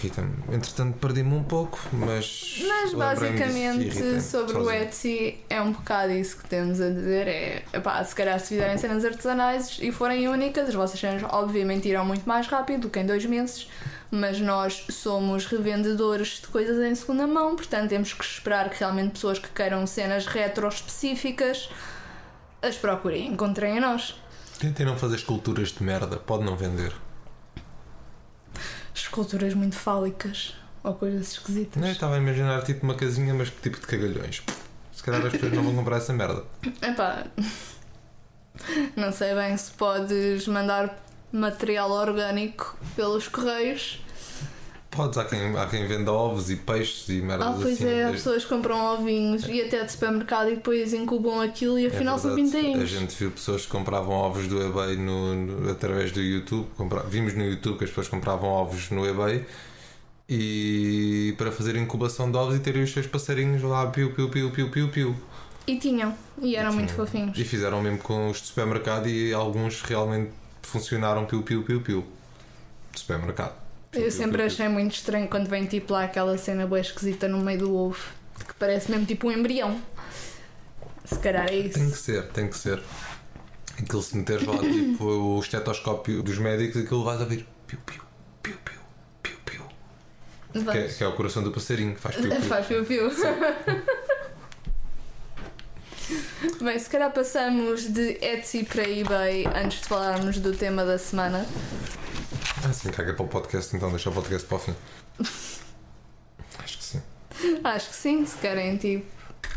Irrita-me. 0.00 0.32
Entretanto, 0.54 0.98
perdi-me 0.98 1.34
um 1.34 1.42
pouco, 1.42 1.78
mas. 1.92 2.62
Mas 2.66 2.94
basicamente 2.94 4.20
sobre 4.22 4.56
o. 4.56 4.70
Etsy 4.70 5.38
é 5.50 5.60
um 5.60 5.72
bocado 5.72 6.12
isso 6.12 6.38
que 6.38 6.48
temos 6.48 6.80
a 6.80 6.88
dizer. 6.88 7.28
É 7.28 7.62
epá, 7.74 8.02
se 8.02 8.14
calhar 8.14 8.40
se 8.40 8.48
fizerem 8.48 8.78
cenas 8.78 9.04
artesanais 9.04 9.78
e 9.80 9.92
forem 9.92 10.26
únicas, 10.28 10.68
as 10.68 10.74
vossas 10.74 10.98
cenas 10.98 11.22
obviamente 11.30 11.86
irão 11.86 12.04
muito 12.04 12.26
mais 12.26 12.46
rápido 12.46 12.82
do 12.82 12.90
que 12.90 12.98
em 12.98 13.06
dois 13.06 13.24
meses. 13.26 13.68
Mas 14.10 14.40
nós 14.40 14.86
somos 14.90 15.46
revendedores 15.46 16.40
de 16.40 16.48
coisas 16.48 16.82
em 16.82 16.94
segunda 16.94 17.26
mão, 17.26 17.54
portanto 17.54 17.90
temos 17.90 18.12
que 18.12 18.24
esperar 18.24 18.70
que 18.70 18.80
realmente 18.80 19.12
pessoas 19.12 19.38
que 19.38 19.48
queiram 19.50 19.86
cenas 19.86 20.26
retro 20.26 20.66
específicas 20.66 21.68
as 22.62 22.76
procurem 22.76 23.26
e 23.26 23.28
encontrem 23.28 23.78
a 23.78 23.80
nós. 23.80 24.20
Tentem 24.58 24.84
não 24.84 24.96
fazer 24.96 25.16
esculturas 25.16 25.68
de 25.68 25.82
merda, 25.82 26.16
pode 26.16 26.44
não 26.44 26.56
vender. 26.56 26.92
Esculturas 28.94 29.54
muito 29.54 29.76
fálicas 29.76 30.54
ou 30.82 30.94
coisas 30.94 31.32
esquisitas. 31.32 31.80
Não, 31.80 31.88
eu 31.88 31.92
estava 31.92 32.14
a 32.14 32.18
imaginar 32.18 32.62
tipo 32.62 32.84
uma 32.84 32.94
casinha, 32.94 33.34
mas 33.34 33.50
que 33.50 33.60
tipo 33.60 33.80
de 33.80 33.86
cagalhões. 33.86 34.42
Se 34.92 35.02
calhar 35.02 35.24
as 35.24 35.32
pessoas 35.32 35.52
não 35.52 35.62
vão 35.62 35.74
comprar 35.74 35.96
essa 35.96 36.12
merda. 36.12 36.44
Epá, 36.82 37.26
não 38.96 39.12
sei 39.12 39.34
bem 39.34 39.56
se 39.56 39.70
podes 39.72 40.46
mandar 40.46 40.98
material 41.32 41.90
orgânico 41.90 42.76
pelos 42.96 43.28
correios. 43.28 44.02
Podes, 44.90 45.16
há 45.18 45.24
quem, 45.24 45.56
há 45.56 45.66
quem 45.66 45.86
venda 45.86 46.10
ovos 46.10 46.50
e 46.50 46.56
peixes 46.56 47.08
e 47.08 47.22
merdas 47.22 47.46
Ah, 47.46 47.52
pois 47.62 47.74
assim. 47.80 47.88
é, 47.88 48.04
as 48.04 48.12
pessoas 48.12 48.44
compram 48.44 48.94
ovinhos 48.94 49.46
e 49.46 49.62
até 49.62 49.84
de 49.84 49.92
supermercado 49.92 50.50
e 50.50 50.56
depois 50.56 50.92
incubam 50.92 51.40
aquilo 51.40 51.78
e 51.78 51.84
É 51.84 51.88
afinal 51.88 52.18
são 52.18 52.34
verdade. 52.34 52.56
A 52.56 52.60
pintainhos. 52.60 52.90
gente 52.90 53.14
viu 53.16 53.30
pessoas 53.30 53.62
que 53.64 53.68
compravam 53.70 54.12
ovos 54.14 54.48
do 54.48 54.60
eBay 54.60 54.96
no, 54.96 55.34
no- 55.36 55.70
através 55.70 56.10
do 56.10 56.20
YouTube. 56.20 56.66
Compra- 56.76 57.04
vimos 57.04 57.34
no 57.34 57.44
YouTube 57.44 57.78
que 57.78 57.84
as 57.84 57.90
pessoas 57.90 58.08
compravam 58.08 58.48
ovos 58.48 58.90
no 58.90 59.06
eBay 59.06 59.46
e 60.28 61.34
para 61.38 61.52
fazer 61.52 61.76
incubação 61.76 62.28
de 62.30 62.36
ovos 62.36 62.56
e 62.56 62.58
terem 62.58 62.82
os 62.82 62.92
seus 62.92 63.06
passarinhos 63.06 63.62
lá 63.62 63.86
piu, 63.86 64.12
piu, 64.12 64.28
piu, 64.28 64.50
piu, 64.50 64.70
piu, 64.70 64.88
piu. 64.88 65.16
E 65.68 65.78
tinham, 65.78 66.12
e 66.42 66.56
eram 66.56 66.72
E 66.72 66.74
muito 66.74 66.92
tinham. 66.92 67.06
fofinhos. 67.06 67.38
E 67.38 67.44
fizeram 67.44 67.80
mesmo 67.80 67.98
com 67.98 68.28
os 68.28 68.40
de 68.40 68.46
supermercado 68.48 69.08
e 69.08 69.32
alguns 69.32 69.82
realmente 69.82 70.30
funcionaram 70.62 71.26
piu, 71.26 71.42
piu, 71.44 71.62
piu, 71.62 71.80
piu. 71.80 72.04
De 72.92 72.98
supermercado. 72.98 73.54
Piu, 73.90 74.02
Eu 74.02 74.08
piu, 74.08 74.12
sempre 74.12 74.38
piu, 74.38 74.46
achei 74.46 74.68
muito 74.68 74.94
estranho 74.94 75.28
quando 75.28 75.48
vem 75.48 75.66
tipo 75.66 75.92
lá 75.92 76.04
aquela 76.04 76.38
cena 76.38 76.66
boa 76.66 76.80
esquisita 76.80 77.26
no 77.26 77.38
meio 77.38 77.58
do 77.58 77.74
ovo, 77.76 77.98
que 78.46 78.54
parece 78.54 78.90
mesmo 78.90 79.04
tipo 79.06 79.28
um 79.28 79.32
embrião. 79.32 79.80
Se 81.04 81.18
calhar 81.18 81.46
é 81.46 81.62
piu. 81.62 81.72
Tem 81.72 81.72
que 81.72 81.80
isso. 81.80 81.96
ser, 81.96 82.28
tem 82.28 82.48
que 82.48 82.56
ser. 82.56 82.80
Aquilo 83.78 84.02
se 84.02 84.16
meteres 84.16 84.46
lá 84.46 84.58
tipo 84.62 85.04
o 85.04 85.40
estetoscópio 85.40 86.22
dos 86.22 86.38
médicos, 86.38 86.82
aquilo 86.82 87.02
vais 87.04 87.20
a 87.20 87.24
vir 87.24 87.46
piu, 87.66 87.78
piu, 87.84 88.02
piu, 88.42 88.56
piu, 88.64 88.78
piu, 89.22 89.36
piu. 89.44 89.62
Que 90.72 90.78
é, 90.78 90.88
que 90.88 91.02
é 91.02 91.06
o 91.08 91.12
coração 91.12 91.42
do 91.42 91.50
passarinho 91.50 91.94
que 91.94 92.00
faz 92.00 92.14
piu, 92.14 92.30
piu. 92.30 92.40
Faz 92.42 92.66
piu-piu. 92.66 93.10
Bem, 96.60 96.78
se 96.78 96.90
calhar 96.90 97.12
passamos 97.12 97.82
de 97.92 98.18
Etsy 98.20 98.64
para 98.64 98.88
eBay 98.88 99.46
antes 99.46 99.80
de 99.80 99.88
falarmos 99.88 100.38
do 100.38 100.52
tema 100.52 100.84
da 100.84 100.98
semana. 100.98 101.46
Ah, 102.64 102.72
sim, 102.72 102.90
caga 102.90 103.14
para 103.14 103.24
o 103.24 103.28
podcast, 103.28 103.74
então 103.74 103.90
deixa 103.90 104.10
o 104.10 104.12
podcast 104.12 104.46
para 104.46 104.56
o 104.56 104.60
fim. 104.60 104.74
Acho 106.58 106.78
que 106.78 106.84
sim. 106.84 107.02
Acho 107.64 107.88
que 107.88 107.96
sim, 107.96 108.26
se 108.26 108.36
querem 108.38 108.76
tipo, 108.76 109.06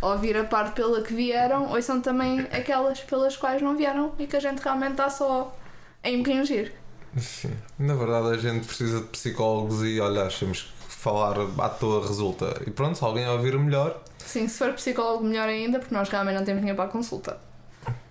ouvir 0.02 0.38
a 0.38 0.44
parte 0.44 0.76
pela 0.76 1.02
que 1.02 1.14
vieram, 1.14 1.70
ouçam 1.72 2.02
também 2.02 2.42
aquelas 2.52 3.00
pelas 3.02 3.36
quais 3.36 3.62
não 3.62 3.76
vieram 3.76 4.14
e 4.18 4.26
que 4.26 4.36
a 4.36 4.40
gente 4.40 4.60
realmente 4.60 4.92
está 4.92 5.10
só 5.10 5.56
a 6.02 6.10
impingir. 6.10 6.74
Sim. 7.18 7.54
Na 7.78 7.94
verdade, 7.94 8.36
a 8.36 8.38
gente 8.38 8.66
precisa 8.66 9.02
de 9.02 9.08
psicólogos 9.08 9.84
e 9.84 10.00
olha, 10.00 10.24
achamos 10.24 10.74
que 10.88 10.94
falar 10.94 11.36
à 11.60 11.70
toa 11.70 12.08
resulta. 12.08 12.62
E 12.66 12.72
pronto, 12.72 12.98
se 12.98 13.04
alguém 13.04 13.28
ouvir 13.28 13.58
melhor, 13.58 14.02
Sim, 14.26 14.48
se 14.48 14.58
for 14.58 14.74
psicólogo, 14.74 15.24
melhor 15.24 15.48
ainda, 15.50 15.80
porque 15.80 15.94
nós 15.94 16.10
realmente 16.10 16.36
não 16.38 16.46
temos 16.46 16.62
dinheiro 16.62 16.78
para 16.78 16.90
a 16.90 16.92
consulta. 16.92 17.38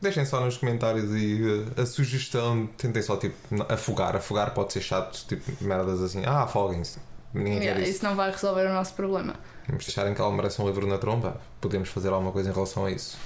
Deixem 0.03 0.25
só 0.27 0.41
nos 0.41 0.57
comentários 0.57 1.11
e 1.15 1.41
uh, 1.43 1.81
a 1.81 1.87
sugestão. 1.87 2.67
Tentem 2.77 3.03
só 3.03 3.17
tipo 3.17 3.35
afogar. 3.69 4.17
Afogar 4.17 4.53
pode 4.53 4.73
ser 4.73 4.81
chato, 4.83 5.25
tipo 5.27 5.51
merdas 5.65 6.03
assim. 6.03 6.23
Ah, 6.27 6.43
afoguem-se. 6.43 6.99
Ninguém 7.33 7.55
Yeah, 7.61 7.81
quer 7.81 7.83
isso. 7.89 7.97
isso 7.97 8.05
não 8.05 8.15
vai 8.15 8.31
resolver 8.31 8.67
o 8.67 8.73
nosso 8.73 8.93
problema. 8.95 9.35
Vamos 9.67 9.87
deixarem 9.87 10.13
que 10.13 10.21
ela 10.21 10.31
merece 10.33 10.61
um 10.61 10.67
livro 10.67 10.87
na 10.87 10.99
tromba. 10.99 11.41
Podemos 11.61 11.89
fazer 11.89 12.09
alguma 12.11 12.31
coisa 12.33 12.51
em 12.51 12.53
relação 12.53 12.85
a 12.85 12.91
isso. 12.91 13.17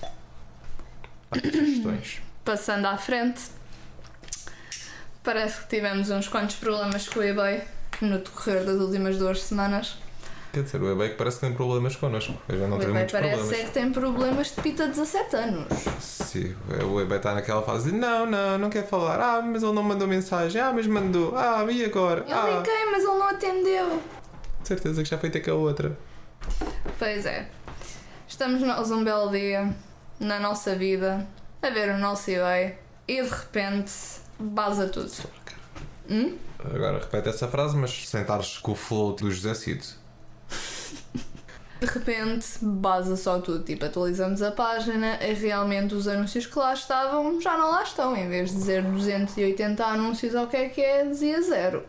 Há 1.30 1.40
sugestões. 1.40 2.20
Passando 2.44 2.86
à 2.86 2.96
frente, 2.96 3.40
parece 5.24 5.62
que 5.62 5.68
tivemos 5.68 6.10
uns 6.10 6.28
quantos 6.28 6.54
problemas 6.56 7.08
com 7.08 7.18
o 7.18 7.22
eBay 7.24 7.62
no 8.00 8.18
decorrer 8.18 8.64
das 8.64 8.76
últimas 8.76 9.18
duas 9.18 9.42
semanas. 9.42 9.98
Quer 10.56 10.62
dizer, 10.62 10.80
o 10.82 10.90
eBay 10.90 11.10
que 11.10 11.16
parece 11.16 11.38
que 11.38 11.46
tem 11.46 11.54
problemas 11.54 11.96
connosco. 11.96 12.32
Eu 12.48 12.58
já 12.58 12.66
não 12.66 12.78
O 12.78 12.80
tenho 12.80 12.94
muitos 12.94 13.12
parece 13.12 13.34
problemas. 13.36 13.60
é 13.60 13.64
que 13.66 13.70
tem 13.72 13.92
problemas 13.92 14.46
de 14.54 14.62
pita 14.62 14.84
de 14.84 14.90
17 14.92 15.36
anos. 15.36 15.66
Sim, 16.00 16.56
o 16.90 16.98
eBay 16.98 17.18
está 17.18 17.34
naquela 17.34 17.62
fase 17.62 17.90
de 17.90 17.96
não, 17.98 18.24
não, 18.24 18.56
não 18.56 18.70
quer 18.70 18.86
falar. 18.88 19.20
Ah, 19.20 19.42
mas 19.42 19.62
ele 19.62 19.72
não 19.74 19.82
mandou 19.82 20.08
mensagem. 20.08 20.58
Ah, 20.58 20.72
mas 20.72 20.86
mandou. 20.86 21.36
Ah, 21.36 21.62
e 21.70 21.84
agora? 21.84 22.24
Eu 22.26 22.34
Ah, 22.34 22.48
liguei, 22.56 22.86
mas 22.90 23.04
ele 23.04 23.12
não 23.18 23.28
atendeu. 23.28 24.02
de 24.62 24.68
certeza 24.68 25.02
que 25.02 25.08
já 25.10 25.18
foi 25.18 25.28
ter 25.28 25.40
com 25.40 25.50
a 25.50 25.54
outra. 25.54 25.94
Pois 26.98 27.26
é. 27.26 27.50
Estamos 28.26 28.62
nós 28.62 28.90
um 28.90 29.04
belo 29.04 29.30
dia 29.30 29.74
na 30.18 30.40
nossa 30.40 30.74
vida 30.74 31.26
a 31.60 31.68
ver 31.68 31.90
o 31.90 31.98
nosso 31.98 32.30
eBay 32.30 32.76
e 33.06 33.22
de 33.22 33.28
repente 33.28 33.92
baza 34.40 34.88
tudo. 34.88 35.12
Hum? 36.08 36.34
Agora 36.64 36.98
repete 36.98 37.28
essa 37.28 37.46
frase, 37.46 37.76
mas 37.76 38.08
sem 38.08 38.22
estares 38.22 38.56
com 38.56 38.72
o 38.72 38.74
flow 38.74 39.12
do 39.12 39.30
José 39.30 39.52
Cid. 39.54 39.86
De 41.80 41.86
repente 41.86 42.46
baza 42.62 43.16
só 43.16 43.38
tudo. 43.38 43.62
Tipo, 43.62 43.84
atualizamos 43.84 44.40
a 44.40 44.50
página 44.50 45.18
e 45.22 45.34
realmente 45.34 45.94
os 45.94 46.08
anúncios 46.08 46.46
que 46.46 46.58
lá 46.58 46.72
estavam 46.72 47.40
já 47.40 47.56
não 47.56 47.70
lá 47.70 47.82
estão. 47.82 48.16
Em 48.16 48.28
vez 48.28 48.50
de 48.50 48.56
dizer 48.56 48.82
280 48.82 49.84
anúncios 49.84 50.34
ou 50.34 50.44
o 50.44 50.46
que 50.46 50.56
é 50.56 50.68
que 50.68 50.80
é, 50.80 51.04
dizia 51.04 51.40
zero. 51.42 51.84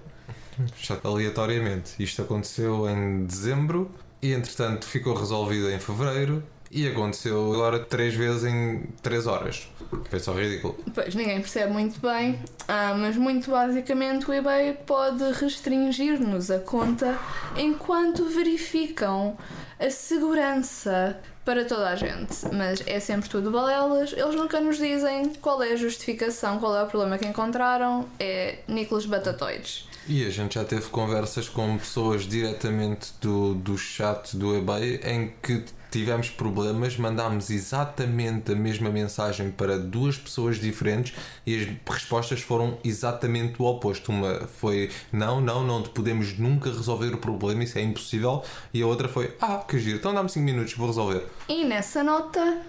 Já 0.81 0.99
aleatoriamente. 1.03 1.91
Isto 1.99 2.23
aconteceu 2.23 2.89
em 2.89 3.25
dezembro 3.25 3.89
e 4.21 4.33
entretanto 4.33 4.85
ficou 4.85 5.13
resolvido 5.13 5.69
em 5.69 5.79
fevereiro 5.79 6.43
e 6.71 6.87
aconteceu 6.87 7.53
agora 7.53 7.79
três 7.79 8.13
vezes 8.13 8.43
em 8.45 8.83
três 9.01 9.27
horas. 9.27 9.69
Foi 10.09 10.19
só 10.19 10.33
ridículo. 10.33 10.77
Pois 10.93 11.15
ninguém 11.15 11.39
percebe 11.39 11.71
muito 11.71 11.99
bem, 11.99 12.39
ah, 12.67 12.93
mas 12.97 13.15
muito 13.15 13.51
basicamente 13.51 14.29
o 14.29 14.33
eBay 14.33 14.73
pode 14.85 15.23
restringir-nos 15.33 16.51
a 16.51 16.59
conta 16.59 17.17
enquanto 17.55 18.25
verificam 18.25 19.37
a 19.79 19.89
segurança 19.89 21.17
para 21.45 21.63
toda 21.63 21.87
a 21.89 21.95
gente. 21.95 22.35
Mas 22.53 22.83
é 22.85 22.99
sempre 22.99 23.29
tudo 23.29 23.49
balelas, 23.49 24.11
eles 24.11 24.35
nunca 24.35 24.59
nos 24.59 24.77
dizem 24.77 25.33
qual 25.41 25.63
é 25.63 25.71
a 25.71 25.75
justificação, 25.77 26.59
qual 26.59 26.75
é 26.75 26.83
o 26.83 26.87
problema 26.87 27.17
que 27.17 27.25
encontraram. 27.25 28.05
É 28.19 28.59
Nicolas 28.67 29.05
Batatoides. 29.05 29.87
E 30.09 30.25
a 30.25 30.29
gente 30.29 30.55
já 30.55 30.63
teve 30.63 30.89
conversas 30.89 31.47
com 31.47 31.77
pessoas 31.77 32.27
diretamente 32.27 33.11
do, 33.21 33.53
do 33.55 33.77
chat 33.77 34.35
do 34.35 34.55
eBay 34.55 35.01
em 35.03 35.33
que 35.41 35.63
tivemos 35.91 36.29
problemas, 36.29 36.97
mandámos 36.97 37.49
exatamente 37.49 38.51
a 38.51 38.55
mesma 38.55 38.89
mensagem 38.89 39.51
para 39.51 39.77
duas 39.77 40.17
pessoas 40.17 40.59
diferentes 40.59 41.13
e 41.45 41.55
as 41.55 41.93
respostas 41.93 42.41
foram 42.41 42.77
exatamente 42.83 43.61
o 43.61 43.65
oposto. 43.65 44.11
Uma 44.11 44.47
foi 44.47 44.89
não, 45.11 45.41
não, 45.41 45.63
não 45.63 45.83
podemos 45.83 46.37
nunca 46.37 46.69
resolver 46.69 47.13
o 47.13 47.17
problema, 47.17 47.63
isso 47.63 47.77
é 47.77 47.81
impossível. 47.81 48.43
E 48.73 48.81
a 48.81 48.87
outra 48.87 49.07
foi 49.07 49.35
ah, 49.41 49.63
que 49.67 49.79
giro, 49.79 49.97
então 49.97 50.13
dá-me 50.13 50.29
5 50.29 50.43
minutos, 50.43 50.73
vou 50.73 50.87
resolver. 50.87 51.25
E 51.47 51.63
nessa 51.63 52.03
nota, 52.03 52.61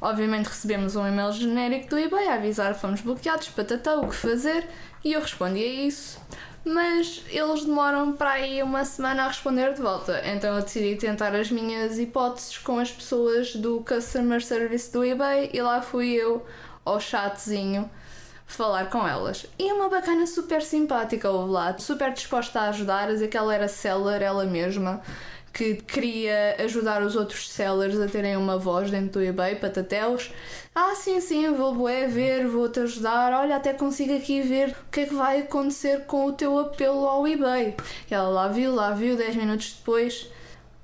obviamente 0.00 0.46
recebemos 0.46 0.96
um 0.96 1.06
e-mail 1.06 1.32
genérico 1.32 1.90
do 1.90 1.98
eBay 1.98 2.28
a 2.28 2.34
avisar 2.34 2.74
fomos 2.74 3.00
bloqueados, 3.00 3.48
patatá, 3.48 3.96
o 3.96 4.08
que 4.08 4.14
fazer, 4.14 4.68
e 5.04 5.12
eu 5.12 5.20
respondi 5.20 5.62
a 5.62 5.86
isso. 5.86 6.20
Mas 6.66 7.22
eles 7.28 7.64
demoram 7.64 8.12
para 8.12 8.32
aí 8.32 8.60
uma 8.60 8.84
semana 8.84 9.22
a 9.22 9.28
responder 9.28 9.72
de 9.72 9.80
volta. 9.80 10.20
Então 10.26 10.56
eu 10.56 10.62
decidi 10.62 10.96
tentar 10.96 11.32
as 11.32 11.48
minhas 11.48 11.96
hipóteses 11.96 12.58
com 12.58 12.80
as 12.80 12.90
pessoas 12.90 13.54
do 13.54 13.84
Customer 13.86 14.44
Service 14.44 14.92
do 14.92 15.04
eBay 15.04 15.48
e 15.54 15.62
lá 15.62 15.80
fui 15.80 16.08
eu 16.08 16.44
ao 16.84 16.98
chatzinho 16.98 17.88
falar 18.48 18.90
com 18.90 19.06
elas. 19.06 19.46
E 19.56 19.72
uma 19.72 19.88
bacana 19.88 20.26
super 20.26 20.60
simpática 20.60 21.30
houve 21.30 21.52
lá, 21.52 21.78
super 21.78 22.12
disposta 22.12 22.58
a 22.58 22.68
ajudar, 22.70 23.04
a 23.04 23.12
dizer 23.12 23.28
que 23.28 23.36
ela 23.36 23.54
era 23.54 23.68
seller 23.68 24.20
ela 24.20 24.44
mesma, 24.44 25.00
que 25.56 25.76
queria 25.76 26.54
ajudar 26.58 27.02
os 27.02 27.16
outros 27.16 27.48
sellers 27.48 27.98
a 27.98 28.06
terem 28.06 28.36
uma 28.36 28.58
voz 28.58 28.90
dentro 28.90 29.12
do 29.12 29.22
eBay, 29.22 29.54
patateus. 29.54 30.30
Ah, 30.74 30.94
sim, 30.94 31.18
sim, 31.18 31.50
vou 31.54 31.74
bué 31.74 32.06
ver, 32.06 32.46
vou-te 32.46 32.80
ajudar, 32.80 33.32
olha, 33.32 33.56
até 33.56 33.72
consigo 33.72 34.14
aqui 34.14 34.42
ver 34.42 34.68
o 34.68 34.90
que 34.90 35.00
é 35.00 35.06
que 35.06 35.14
vai 35.14 35.40
acontecer 35.40 36.04
com 36.04 36.26
o 36.26 36.32
teu 36.32 36.58
apelo 36.58 37.06
ao 37.06 37.26
eBay. 37.26 37.74
E 38.10 38.14
ela 38.14 38.28
lá 38.28 38.48
viu, 38.48 38.74
lá 38.74 38.90
viu, 38.90 39.16
10 39.16 39.36
minutos 39.36 39.72
depois. 39.78 40.30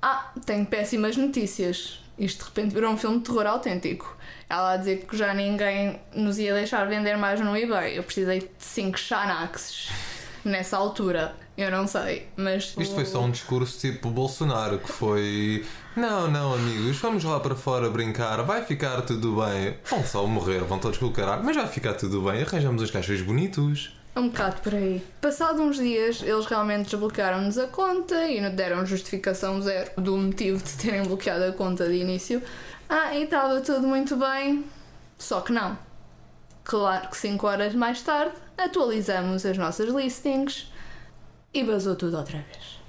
Ah, 0.01 0.31
tenho 0.43 0.65
péssimas 0.65 1.15
notícias. 1.17 1.99
Isto 2.17 2.39
de 2.39 2.45
repente 2.45 2.73
virou 2.73 2.91
um 2.93 2.97
filme 2.97 3.19
de 3.19 3.25
terror 3.25 3.45
autêntico. 3.45 4.17
Ela 4.49 4.71
a 4.73 4.77
dizer 4.77 5.05
que 5.05 5.15
já 5.15 5.35
ninguém 5.35 5.99
nos 6.15 6.39
ia 6.39 6.55
deixar 6.55 6.85
vender 6.87 7.15
mais 7.15 7.39
no 7.39 7.55
eBay. 7.55 7.95
Eu 7.95 8.03
precisei 8.03 8.39
de 8.39 8.49
5 8.57 8.97
Xanaxes 8.97 10.12
nessa 10.43 10.77
altura. 10.77 11.35
Eu 11.57 11.69
não 11.69 11.85
sei, 11.87 12.27
mas. 12.35 12.75
Isto 12.77 12.95
foi 12.95 13.05
só 13.05 13.21
um 13.21 13.31
discurso 13.31 13.79
tipo 13.79 14.09
Bolsonaro 14.09 14.79
que 14.79 14.91
foi 14.91 15.63
não, 15.95 16.29
não, 16.29 16.55
amigos, 16.55 16.97
vamos 16.97 17.23
lá 17.23 17.39
para 17.39 17.53
fora 17.53 17.87
brincar, 17.87 18.41
vai 18.41 18.65
ficar 18.65 19.01
tudo 19.03 19.35
bem. 19.43 19.77
Vão 19.85 20.03
só 20.03 20.25
morrer, 20.25 20.59
vão 20.61 20.79
todos 20.79 20.97
com 20.97 21.05
o 21.05 21.11
caralho, 21.11 21.43
mas 21.43 21.55
vai 21.55 21.67
ficar 21.67 21.93
tudo 21.93 22.21
bem, 22.21 22.41
arranjamos 22.41 22.81
os 22.81 22.89
caixas 22.89 23.21
bonitos. 23.21 23.95
Um 24.15 24.29
bocado 24.29 24.61
por 24.61 24.73
aí. 24.73 25.03
Passado 25.21 25.61
uns 25.61 25.77
dias, 25.77 26.23
eles 26.23 26.47
realmente 26.47 26.89
desbloquearam-nos 26.89 27.59
a 27.59 27.67
conta 27.67 28.27
e 28.27 28.41
nos 28.41 28.53
deram 28.53 28.83
justificação 28.85 29.61
zero 29.61 29.91
do 29.97 30.17
motivo 30.17 30.63
de 30.63 30.73
terem 30.73 31.03
bloqueado 31.03 31.43
a 31.45 31.51
conta 31.51 31.87
de 31.87 31.95
início. 31.95 32.41
Ah, 32.89 33.13
e 33.13 33.25
estava 33.25 33.61
tudo 33.61 33.87
muito 33.87 34.15
bem, 34.15 34.65
só 35.17 35.41
que 35.41 35.53
não. 35.53 35.77
Claro 36.63 37.09
que 37.09 37.17
5 37.17 37.45
horas 37.45 37.75
mais 37.75 38.01
tarde, 38.01 38.35
atualizamos 38.57 39.45
as 39.45 39.57
nossas 39.57 39.89
listings 39.89 40.71
e 41.53 41.63
basou 41.63 41.95
tudo 41.95 42.17
outra 42.17 42.37
vez. 42.37 42.83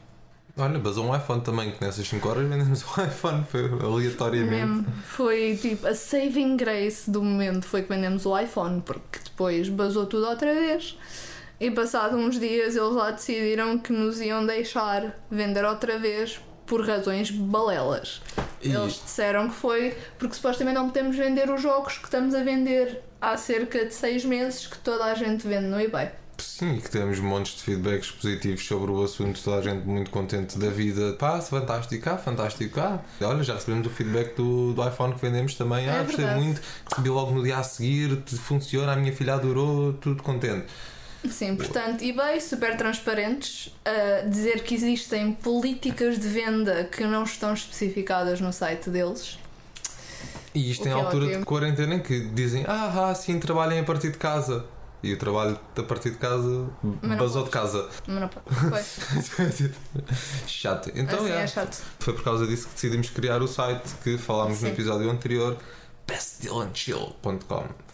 Olha, 0.56 0.78
basou 0.78 1.06
um 1.06 1.16
iPhone 1.16 1.40
também, 1.40 1.72
que 1.72 1.84
nessas 1.84 2.06
5 2.06 2.28
horas 2.28 2.48
vendemos 2.48 2.84
um 2.84 3.04
iPhone, 3.04 3.44
foi 3.44 3.64
aleatoriamente. 3.64 4.66
Mesmo. 4.66 4.86
Foi 5.04 5.58
tipo 5.60 5.86
a 5.86 5.94
saving 5.94 6.56
grace 6.56 7.10
do 7.10 7.22
momento 7.22 7.66
foi 7.66 7.82
que 7.82 7.88
vendemos 7.88 8.24
o 8.24 8.38
iPhone, 8.38 8.80
porque 8.80 9.18
depois 9.24 9.68
basou 9.68 10.06
tudo 10.06 10.28
outra 10.28 10.54
vez. 10.54 10.96
E 11.58 11.70
passado 11.70 12.16
uns 12.16 12.38
dias 12.38 12.76
eles 12.76 12.92
lá 12.92 13.10
decidiram 13.10 13.78
que 13.78 13.92
nos 13.92 14.20
iam 14.20 14.46
deixar 14.46 15.18
vender 15.28 15.64
outra 15.64 15.98
vez 15.98 16.40
por 16.66 16.86
razões 16.86 17.30
balelas. 17.30 18.22
E- 18.64 18.72
Eles 18.72 18.94
disseram 19.04 19.48
que 19.48 19.54
foi 19.54 19.96
porque 20.18 20.34
supostamente 20.34 20.76
não 20.76 20.86
podemos 20.88 21.16
vender 21.16 21.50
os 21.50 21.60
jogos 21.62 21.98
que 21.98 22.04
estamos 22.04 22.34
a 22.34 22.42
vender 22.42 23.00
há 23.20 23.36
cerca 23.36 23.84
de 23.84 23.94
seis 23.94 24.24
meses 24.24 24.66
que 24.66 24.78
toda 24.78 25.04
a 25.04 25.14
gente 25.14 25.46
vende 25.46 25.66
no 25.66 25.80
eBay. 25.80 26.10
Sim, 26.38 26.80
que 26.80 26.90
temos 26.90 27.20
montes 27.20 27.54
de 27.56 27.62
feedbacks 27.62 28.10
positivos 28.10 28.66
sobre 28.66 28.90
o 28.90 29.04
assunto, 29.04 29.40
toda 29.42 29.58
a 29.58 29.62
gente 29.62 29.86
muito 29.86 30.10
contente 30.10 30.58
da 30.58 30.68
vida. 30.68 31.12
Pá, 31.12 31.40
fantástico, 31.40 32.10
ah, 32.10 32.18
fantástico, 32.18 32.80
ah. 32.80 33.00
Olha, 33.22 33.42
já 33.44 33.54
recebemos 33.54 33.86
o 33.86 33.90
feedback 33.90 34.34
do, 34.34 34.72
do 34.72 34.86
iPhone 34.88 35.14
que 35.14 35.20
vendemos 35.20 35.54
também. 35.54 35.88
Ah, 35.88 35.98
É 35.98 36.04
gostei 36.04 36.26
muito, 36.26 36.60
recebi 36.90 37.08
logo 37.08 37.30
no 37.32 37.42
dia 37.42 37.56
a 37.58 37.62
seguir, 37.62 38.20
funciona, 38.26 38.92
a 38.92 38.96
minha 38.96 39.12
filha 39.12 39.34
adorou, 39.34 39.92
tudo 39.94 40.22
contente. 40.24 40.66
Sim, 41.30 41.56
portanto, 41.56 42.02
eBay 42.02 42.40
super 42.40 42.76
transparentes 42.76 43.74
a 43.84 44.26
dizer 44.26 44.62
que 44.62 44.74
existem 44.74 45.32
políticas 45.32 46.18
de 46.18 46.28
venda 46.28 46.84
que 46.84 47.04
não 47.04 47.24
estão 47.24 47.52
especificadas 47.54 48.40
no 48.40 48.52
site 48.52 48.90
deles. 48.90 49.38
E 50.54 50.70
isto 50.70 50.86
em 50.86 50.90
é 50.90 50.94
altura 50.94 51.24
ótimo. 51.24 51.40
de 51.40 51.44
quarentena 51.44 51.94
em 51.96 52.00
que 52.00 52.28
dizem, 52.28 52.64
ah, 52.68 53.10
ah, 53.10 53.14
sim, 53.14 53.40
trabalhem 53.40 53.80
a 53.80 53.84
partir 53.84 54.12
de 54.12 54.18
casa. 54.18 54.64
E 55.02 55.12
o 55.12 55.18
trabalho 55.18 55.58
a 55.76 55.82
partir 55.82 56.12
de 56.12 56.16
casa 56.16 56.66
basou 57.18 57.44
de 57.44 57.50
casa. 57.50 57.90
Mas 58.06 58.20
não 58.22 58.28
pode. 58.28 58.46
Chato. 60.46 60.90
Então, 60.94 61.18
assim 61.18 61.26
yeah, 61.26 61.42
é 61.42 61.46
chato. 61.46 61.82
foi 61.98 62.14
por 62.14 62.24
causa 62.24 62.46
disso 62.46 62.68
que 62.68 62.74
decidimos 62.74 63.10
criar 63.10 63.42
o 63.42 63.46
site 63.46 63.86
que 64.02 64.16
falámos 64.16 64.62
no 64.62 64.68
Sim. 64.68 64.72
episódio 64.72 65.10
anterior, 65.10 65.58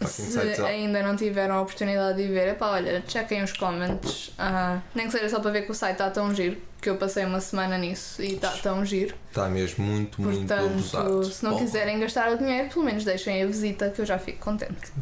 site 0.06 0.56
Se 0.56 0.62
ainda 0.62 1.02
não 1.02 1.16
tiveram 1.16 1.56
a 1.56 1.60
oportunidade 1.62 2.20
de 2.20 2.28
ver, 2.28 2.48
epá, 2.48 2.70
olha, 2.70 3.02
chequem 3.06 3.42
os 3.42 3.52
comments. 3.52 4.32
Ah, 4.38 4.80
nem 4.94 5.06
que 5.06 5.12
seja 5.12 5.28
só 5.28 5.40
para 5.40 5.50
ver 5.52 5.62
que 5.62 5.70
o 5.70 5.74
site 5.74 5.92
está 5.92 6.10
tão 6.10 6.34
giro, 6.34 6.56
que 6.80 6.90
eu 6.90 6.96
passei 6.96 7.24
uma 7.24 7.40
semana 7.40 7.78
nisso 7.78 8.22
e 8.22 8.34
está 8.34 8.50
tão 8.50 8.84
giro. 8.84 9.14
Está 9.28 9.48
mesmo 9.48 9.84
muito, 9.84 10.20
muito 10.20 10.38
Portanto, 10.38 10.66
abusado. 10.66 11.24
se 11.24 11.44
não 11.44 11.52
Bom, 11.52 11.58
quiserem 11.58 12.00
gastar 12.00 12.32
o 12.32 12.38
dinheiro, 12.38 12.68
pelo 12.68 12.84
menos 12.84 13.04
deixem 13.04 13.42
a 13.42 13.46
visita 13.46 13.90
que 13.90 14.00
eu 14.00 14.06
já 14.06 14.18
fico 14.18 14.38
contente. 14.38 14.92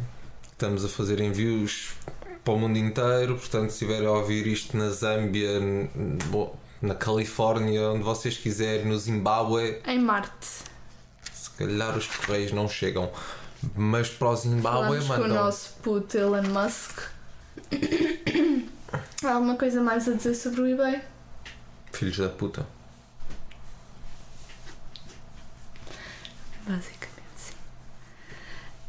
Estamos 0.51 0.83
a 0.85 0.89
fazer 0.89 1.19
envios 1.19 1.93
para 2.43 2.53
o 2.53 2.57
mundo 2.59 2.77
inteiro, 2.77 3.35
portanto, 3.37 3.69
se 3.69 3.83
estiverem 3.83 4.07
a 4.07 4.11
ouvir 4.11 4.45
isto 4.47 4.75
na 4.77 4.89
Zâmbia, 4.89 5.59
na 6.81 6.95
Califórnia, 6.95 7.89
onde 7.91 8.03
vocês 8.03 8.37
quiserem, 8.37 8.85
no 8.85 8.97
Zimbábue, 8.97 9.79
Em 9.85 9.99
Marte, 9.99 10.47
calhar 11.59 11.97
os 11.97 12.07
correios 12.07 12.51
não 12.51 12.67
chegam. 12.67 13.11
Mas 13.75 14.09
para 14.09 14.29
o 14.29 14.35
Zimbábue 14.35 15.01
falamos 15.01 15.07
com 15.07 15.13
o 15.13 15.19
mandam. 15.19 15.43
nosso 15.43 15.73
puto 15.81 16.17
Elon 16.17 16.43
Musk. 16.43 16.99
Há 19.23 19.31
alguma 19.33 19.55
coisa 19.55 19.81
mais 19.81 20.07
a 20.07 20.13
dizer 20.13 20.33
sobre 20.33 20.61
o 20.61 20.67
eBay? 20.67 21.01
Filhos 21.91 22.17
da 22.17 22.29
puta. 22.29 22.65
Basicamente, 26.65 27.09
sim. 27.35 27.53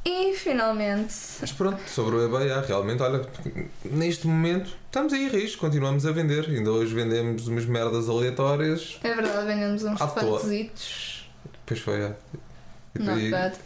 E 0.05 0.35
finalmente. 0.37 1.15
Mas 1.41 1.53
pronto, 1.53 1.81
sobre 1.89 2.17
o 2.17 2.25
eBay, 2.25 2.49
é, 2.51 2.61
realmente, 2.61 3.03
olha, 3.03 3.27
neste 3.85 4.27
momento 4.27 4.77
estamos 4.87 5.13
aí 5.13 5.29
risco, 5.29 5.61
continuamos 5.61 6.07
a 6.07 6.13
vender. 6.13 6.47
Ainda 6.49 6.71
hoje 6.71 6.95
vendemos 6.95 7.49
umas 7.49 7.65
merdas 7.67 8.09
aleatórias. 8.09 8.99
É 9.03 9.15
verdade, 9.15 9.47
vendemos 9.47 9.83
uns 9.83 9.99
facositos. 9.99 11.29
Depois 11.67 11.81
foi, 11.81 12.03
é. 12.03 12.15
Not 12.99 13.31
bad. 13.31 13.57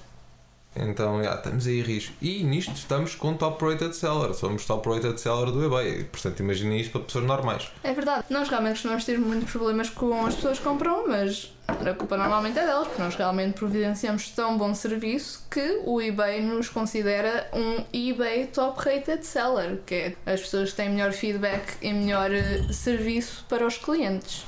Então, 0.76 1.22
estamos 1.22 1.66
aí 1.66 1.80
risco. 1.80 2.14
E 2.20 2.42
nisto 2.42 2.74
estamos 2.74 3.14
com 3.14 3.34
top 3.34 3.64
rated 3.64 3.94
seller. 3.94 4.34
Somos 4.34 4.66
top 4.66 4.88
rated 4.88 5.20
seller 5.20 5.52
do 5.52 5.64
eBay. 5.64 6.04
Portanto, 6.04 6.40
imaginem 6.40 6.80
isto 6.80 6.92
para 6.92 7.02
pessoas 7.02 7.24
normais. 7.24 7.70
É 7.82 7.92
verdade. 7.92 8.24
Nós 8.28 8.48
realmente 8.48 8.72
costumamos 8.72 9.04
ter 9.04 9.18
muitos 9.18 9.50
problemas 9.52 9.88
com 9.88 10.26
as 10.26 10.34
pessoas 10.34 10.58
que 10.58 10.64
compram, 10.64 11.06
mas 11.06 11.54
a 11.68 11.94
culpa 11.94 12.16
normalmente 12.16 12.58
é 12.58 12.66
delas, 12.66 12.88
porque 12.88 13.02
nós 13.02 13.14
realmente 13.14 13.54
providenciamos 13.54 14.30
tão 14.30 14.58
bom 14.58 14.74
serviço 14.74 15.46
que 15.50 15.80
o 15.84 16.00
eBay 16.00 16.42
nos 16.42 16.68
considera 16.68 17.48
um 17.52 17.84
eBay 17.92 18.48
top 18.48 18.78
rated 18.78 19.24
seller, 19.24 19.78
que 19.86 19.94
é 19.94 20.16
as 20.26 20.40
pessoas 20.40 20.70
que 20.70 20.76
têm 20.76 20.90
melhor 20.90 21.12
feedback 21.12 21.76
e 21.80 21.92
melhor 21.92 22.30
eh, 22.32 22.64
serviço 22.72 23.46
para 23.48 23.66
os 23.66 23.78
clientes. 23.78 24.44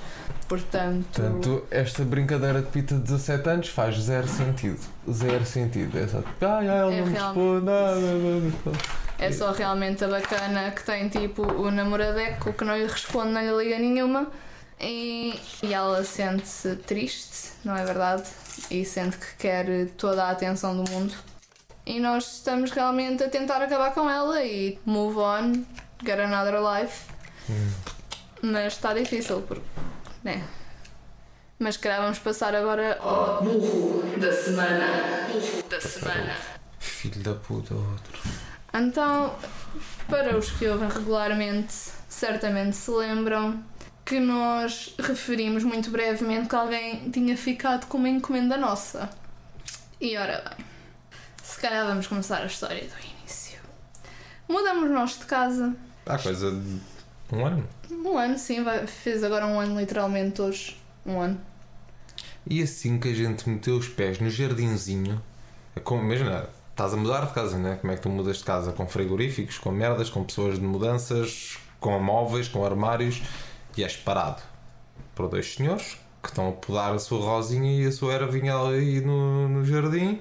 Portanto, 0.49 1.07
Portanto, 1.13 1.65
esta 1.71 2.05
brincadeira 2.05 2.63
de 2.63 2.69
pita 2.71 2.95
de 2.95 3.01
17 3.03 3.49
anos 3.49 3.69
faz 3.69 3.99
zero 3.99 4.29
sentido. 4.29 4.79
Zero 5.11 5.45
sentido. 5.45 5.99
É 5.99 6.07
só 6.07 6.19
tipo, 6.19 6.45
ah, 6.47 6.61
ele 6.63 6.69
É 6.97 7.01
não 7.01 7.05
responde 7.13 7.65
nada. 7.67 8.01
nada, 8.01 8.51
nada." 8.67 8.79
é 9.19 9.33
só 9.33 9.51
realmente 9.53 10.05
a 10.05 10.09
bacana 10.09 10.71
que 10.71 10.85
tem 10.85 11.09
tipo 11.09 11.43
o 11.43 11.71
namoradeco 11.71 12.53
que 12.53 12.65
não 12.65 12.77
lhe 12.77 12.87
responde, 12.87 13.33
não 13.33 13.41
lhe 13.41 13.65
liga 13.65 13.79
nenhuma. 13.79 14.27
E, 14.79 15.41
e 15.63 15.73
ela 15.73 16.05
sente-se 16.05 16.77
triste, 16.77 17.53
não 17.65 17.75
é 17.75 17.83
verdade? 17.85 18.25
E 18.71 18.85
sente 18.85 19.17
que 19.17 19.35
quer 19.39 19.89
toda 19.97 20.25
a 20.25 20.31
atenção 20.31 20.77
do 20.77 20.89
mundo. 20.91 21.15
E 21.87 21.99
nós 21.99 22.35
estamos 22.35 22.71
realmente 22.73 23.23
a 23.25 23.29
tentar 23.29 23.63
acabar 23.63 23.95
com 23.95 24.09
ela 24.11 24.45
e 24.45 24.79
move 24.85 25.17
on, 25.19 25.65
get 26.05 26.19
another 26.21 26.61
life. 26.61 27.05
Mas 28.43 28.75
está 28.75 28.93
difícil, 28.93 29.41
porque. 29.43 29.65
Né? 30.27 30.45
Mas 31.59 31.77
se 31.77 31.81
calhar 31.81 32.03
vamos 32.03 32.19
passar 32.19 32.55
agora 32.55 32.99
ao 33.01 33.43
burro 33.43 34.03
da 34.19 34.33
semana. 34.33 35.29
Burro 35.33 35.63
da 35.71 35.81
semana. 35.81 36.37
Filho 36.81 37.23
da 37.23 37.35
puta, 37.35 37.73
outro. 37.75 38.21
Então, 38.75 39.35
para 40.09 40.37
os 40.37 40.51
que 40.51 40.67
ouvem 40.67 40.89
regularmente, 40.89 41.73
certamente 42.09 42.77
se 42.77 42.91
lembram 42.91 43.63
que 44.05 44.21
nós 44.21 44.95
referimos 44.99 45.65
muito 45.65 45.91
brevemente 45.91 46.49
que 46.49 46.57
alguém 46.57 47.11
tinha 47.11 47.37
ficado 47.37 47.87
com 47.87 47.97
uma 47.97 48.09
encomenda 48.09 48.57
nossa. 48.57 49.09
E 50.01 50.17
ora 50.17 50.43
bem, 50.45 50.67
se 51.43 51.59
calhar 51.61 51.87
vamos 51.87 52.07
começar 52.07 52.43
a 52.43 52.47
história 52.47 52.83
do 52.83 53.21
início. 53.23 53.59
Mudamos 54.49 54.91
nós 54.91 55.19
de 55.19 55.25
casa. 55.25 55.75
Há 56.05 56.19
coisa 56.19 56.51
de 56.51 56.96
um 57.33 57.45
ano. 57.45 57.69
Um 57.91 58.17
ano, 58.17 58.39
sim, 58.39 58.65
fez 58.87 59.25
agora 59.25 59.47
um 59.47 59.59
ano 59.59 59.79
literalmente 59.79 60.41
hoje. 60.41 60.77
Um 61.05 61.21
ano. 61.21 61.41
E 62.49 62.63
assim 62.63 62.99
que 62.99 63.09
a 63.09 63.15
gente 63.15 63.49
meteu 63.49 63.77
os 63.77 63.89
pés 63.89 64.21
no 64.21 64.31
jardinzinho, 64.31 65.21
é 65.75 65.81
como, 65.81 66.03
imagina, 66.03 66.49
estás 66.71 66.95
a 66.95 66.97
mudar 66.97 67.27
de 67.27 67.33
casa, 67.33 67.59
né? 67.59 67.79
Como 67.81 67.93
é 67.93 67.97
que 67.97 68.03
tu 68.03 68.09
mudas 68.09 68.39
de 68.39 68.45
casa? 68.45 68.73
Com 68.73 68.87
frigoríficos, 68.87 69.59
com 69.59 69.73
merdas, 69.73 70.09
com 70.09 70.23
pessoas 70.23 70.59
de 70.59 70.65
mudanças, 70.65 71.59
com 71.81 71.99
móveis, 71.99 72.49
com 72.49 72.65
armários, 72.65 73.23
e 73.77 73.83
és 73.83 73.97
parado 73.97 74.43
por 75.15 75.29
dois 75.29 75.55
senhores 75.55 75.99
que 76.23 76.29
estão 76.29 76.49
a 76.49 76.53
podar 76.53 76.93
a 76.93 76.99
sua 76.99 77.21
rosinha 77.21 77.83
e 77.83 77.87
a 77.87 77.93
sua 77.93 78.15
ervinha 78.15 78.57
ali 78.57 79.01
no, 79.01 79.49
no 79.49 79.65
jardim. 79.65 80.21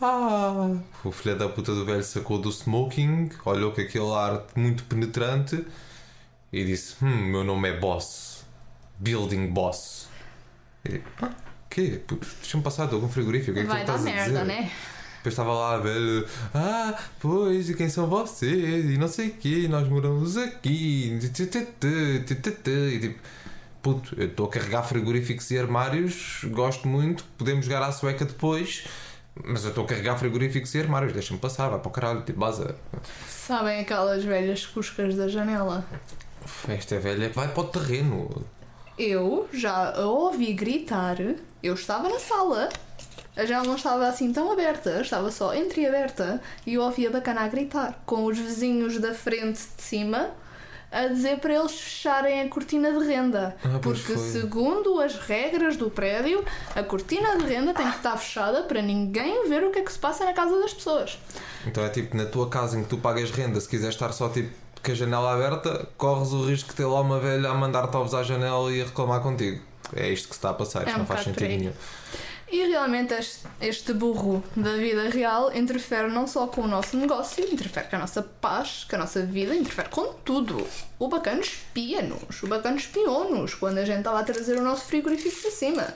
Ah! 0.00 0.76
O 1.04 1.10
filho 1.10 1.38
da 1.38 1.48
puta 1.48 1.74
do 1.74 1.84
velho 1.84 2.02
sacou 2.02 2.38
do 2.38 2.50
smoking, 2.50 3.30
olhou 3.44 3.72
com 3.72 3.80
aquele 3.80 4.12
ar 4.12 4.42
muito 4.54 4.84
penetrante 4.84 5.64
e 6.60 6.64
disse: 6.64 6.94
Hum, 7.04 7.26
meu 7.26 7.44
nome 7.44 7.68
é 7.68 7.78
Boss. 7.78 8.44
Building 8.98 9.48
Boss. 9.48 10.08
E, 10.88 11.00
ah, 11.20 11.30
quê? 11.68 12.00
Deixa-me 12.40 12.62
passar, 12.62 12.84
estou 12.84 13.00
com 13.00 13.06
um 13.06 13.10
frigorífico. 13.10 13.52
O 13.52 13.54
que 13.54 13.60
é 13.60 13.62
que 13.64 13.68
Vai 13.68 13.84
tu 13.84 13.86
dar 13.88 13.96
estás 13.96 14.06
a 14.06 14.16
merda, 14.16 14.40
dizer? 14.40 14.44
né? 14.62 14.70
Depois 15.16 15.32
estava 15.32 15.52
lá, 15.52 15.78
velho. 15.78 16.26
Ah, 16.54 16.94
pois, 17.20 17.68
e 17.68 17.74
quem 17.74 17.88
são 17.88 18.06
vocês? 18.06 18.84
E 18.86 18.96
não 18.96 19.08
sei 19.08 19.28
o 19.28 19.32
quê, 19.34 19.66
nós 19.68 19.88
moramos 19.88 20.36
aqui. 20.36 21.18
E 21.20 21.28
tipo, 23.00 23.18
puto, 23.82 24.14
eu 24.18 24.26
estou 24.28 24.46
a 24.46 24.50
carregar 24.50 24.82
frigoríficos 24.84 25.50
e 25.50 25.58
armários, 25.58 26.40
gosto 26.44 26.86
muito, 26.88 27.24
podemos 27.36 27.66
jogar 27.66 27.82
à 27.82 27.92
sueca 27.92 28.24
depois. 28.24 28.84
Mas 29.44 29.64
eu 29.64 29.68
estou 29.70 29.84
a 29.84 29.86
carregar 29.86 30.16
frigoríficos 30.16 30.74
e 30.74 30.80
armários, 30.80 31.12
deixa-me 31.12 31.38
passar, 31.38 31.68
vai 31.68 31.78
para 31.78 31.88
o 31.88 31.90
caralho, 31.90 32.22
tipo, 32.22 32.38
baza. 32.38 32.74
Sabem 33.28 33.80
aquelas 33.80 34.24
velhas 34.24 34.64
cuscas 34.64 35.14
da 35.14 35.28
janela? 35.28 35.84
Esta 36.68 36.94
é 36.96 36.98
velha 36.98 37.28
que 37.28 37.36
vai 37.36 37.48
para 37.48 37.62
o 37.62 37.68
terreno. 37.68 38.44
Eu 38.98 39.48
já 39.52 39.92
a 39.94 40.06
ouvi 40.06 40.52
gritar. 40.52 41.16
Eu 41.62 41.74
estava 41.74 42.08
na 42.08 42.18
sala. 42.18 42.68
A 43.36 43.44
janela 43.44 43.66
não 43.66 43.76
estava 43.76 44.08
assim 44.08 44.32
tão 44.32 44.50
aberta, 44.50 45.00
estava 45.00 45.30
só 45.30 45.54
entreaberta. 45.54 46.40
E 46.66 46.74
eu 46.74 46.82
ouvi 46.82 47.06
a 47.06 47.10
bacana 47.10 47.42
a 47.42 47.48
gritar, 47.48 48.02
com 48.06 48.24
os 48.24 48.38
vizinhos 48.38 48.98
da 48.98 49.12
frente 49.12 49.60
de 49.76 49.82
cima 49.82 50.30
a 50.90 51.08
dizer 51.08 51.38
para 51.38 51.54
eles 51.54 51.72
fecharem 51.72 52.40
a 52.40 52.48
cortina 52.48 52.92
de 52.92 53.06
renda. 53.06 53.56
Ah, 53.62 53.78
porque, 53.82 54.16
segundo 54.16 55.00
as 55.00 55.16
regras 55.16 55.76
do 55.76 55.90
prédio, 55.90 56.44
a 56.74 56.82
cortina 56.82 57.36
de 57.36 57.44
renda 57.44 57.74
tem 57.74 57.88
que 57.90 57.96
estar 57.96 58.16
fechada 58.16 58.62
para 58.62 58.80
ninguém 58.80 59.48
ver 59.48 59.64
o 59.64 59.70
que 59.70 59.80
é 59.80 59.82
que 59.82 59.92
se 59.92 59.98
passa 59.98 60.24
na 60.24 60.32
casa 60.32 60.58
das 60.58 60.72
pessoas. 60.72 61.18
Então 61.66 61.84
é 61.84 61.88
tipo, 61.88 62.16
na 62.16 62.24
tua 62.24 62.48
casa 62.48 62.78
em 62.78 62.82
que 62.82 62.88
tu 62.88 62.98
pagas 62.98 63.30
renda, 63.30 63.60
se 63.60 63.68
quiseres 63.68 63.94
estar 63.94 64.12
só 64.12 64.28
tipo 64.28 64.50
com 64.86 64.92
a 64.92 64.94
janela 64.94 65.34
aberta, 65.34 65.88
corres 65.96 66.30
o 66.32 66.46
risco 66.46 66.70
de 66.70 66.76
ter 66.76 66.84
lá 66.84 67.00
uma 67.00 67.18
velha 67.18 67.50
a 67.50 67.54
mandar-te 67.54 67.96
ovos 67.96 68.14
à 68.14 68.22
janela 68.22 68.70
e 68.72 68.80
a 68.80 68.84
reclamar 68.84 69.20
contigo. 69.20 69.60
É 69.94 70.08
isto 70.08 70.28
que 70.28 70.34
se 70.34 70.38
está 70.38 70.50
a 70.50 70.54
passar, 70.54 70.80
isto 70.80 70.90
É 70.90 70.94
um 70.94 70.98
não 70.98 71.06
faz 71.06 71.24
sentido 71.24 71.48
nenhum. 71.48 71.72
E 72.48 72.64
realmente 72.68 73.12
este, 73.12 73.40
este 73.60 73.92
burro 73.92 74.42
da 74.54 74.76
vida 74.76 75.08
real 75.08 75.52
interfere 75.52 76.08
não 76.08 76.28
só 76.28 76.46
com 76.46 76.60
o 76.60 76.68
nosso 76.68 76.96
negócio, 76.96 77.44
interfere 77.44 77.88
com 77.88 77.96
a 77.96 77.98
nossa 77.98 78.22
paz, 78.22 78.86
com 78.88 78.94
a 78.94 79.00
nossa 79.00 79.26
vida, 79.26 79.52
interfere 79.52 79.88
com 79.88 80.12
tudo. 80.24 80.64
O 80.96 81.08
bacana 81.08 81.40
espia-nos, 81.40 82.42
o 82.44 82.46
bacana 82.46 82.76
espiou-nos 82.76 83.54
quando 83.54 83.78
a 83.78 83.84
gente 83.84 83.98
estava 83.98 84.20
a 84.20 84.22
trazer 84.22 84.56
o 84.56 84.62
nosso 84.62 84.84
frigorífico 84.84 85.42
para 85.42 85.50
cima. 85.50 85.94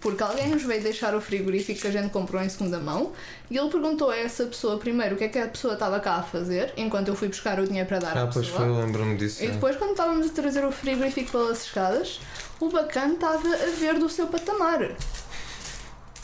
Porque 0.00 0.22
alguém 0.22 0.48
nos 0.48 0.62
veio 0.62 0.80
deixar 0.82 1.14
o 1.14 1.20
frigorífico 1.20 1.80
que 1.80 1.86
a 1.88 1.90
gente 1.90 2.10
comprou 2.10 2.40
em 2.40 2.48
segunda 2.48 2.78
mão 2.78 3.12
e 3.50 3.56
ele 3.58 3.68
perguntou 3.68 4.10
a 4.10 4.16
essa 4.16 4.44
pessoa 4.46 4.78
primeiro 4.78 5.16
o 5.16 5.18
que 5.18 5.24
é 5.24 5.28
que 5.28 5.38
a 5.38 5.48
pessoa 5.48 5.74
estava 5.74 5.98
cá 5.98 6.16
a 6.16 6.22
fazer, 6.22 6.72
enquanto 6.76 7.08
eu 7.08 7.16
fui 7.16 7.26
buscar 7.28 7.58
o 7.58 7.66
dinheiro 7.66 7.88
para 7.88 7.98
dar 7.98 8.16
à 8.16 8.22
Ah, 8.22 8.26
pois 8.32 8.46
pessoa. 8.46 8.64
foi, 8.66 8.76
lembro-me 8.84 9.16
disso. 9.16 9.42
E 9.42 9.46
é. 9.46 9.50
depois, 9.50 9.74
quando 9.76 9.90
estávamos 9.90 10.26
a 10.26 10.30
trazer 10.32 10.64
o 10.64 10.70
frigorífico 10.70 11.32
pelas 11.32 11.64
escadas, 11.64 12.20
o 12.60 12.68
bacana 12.68 13.14
estava 13.14 13.48
a 13.48 13.70
ver 13.78 13.98
do 13.98 14.08
seu 14.08 14.28
patamar. 14.28 14.88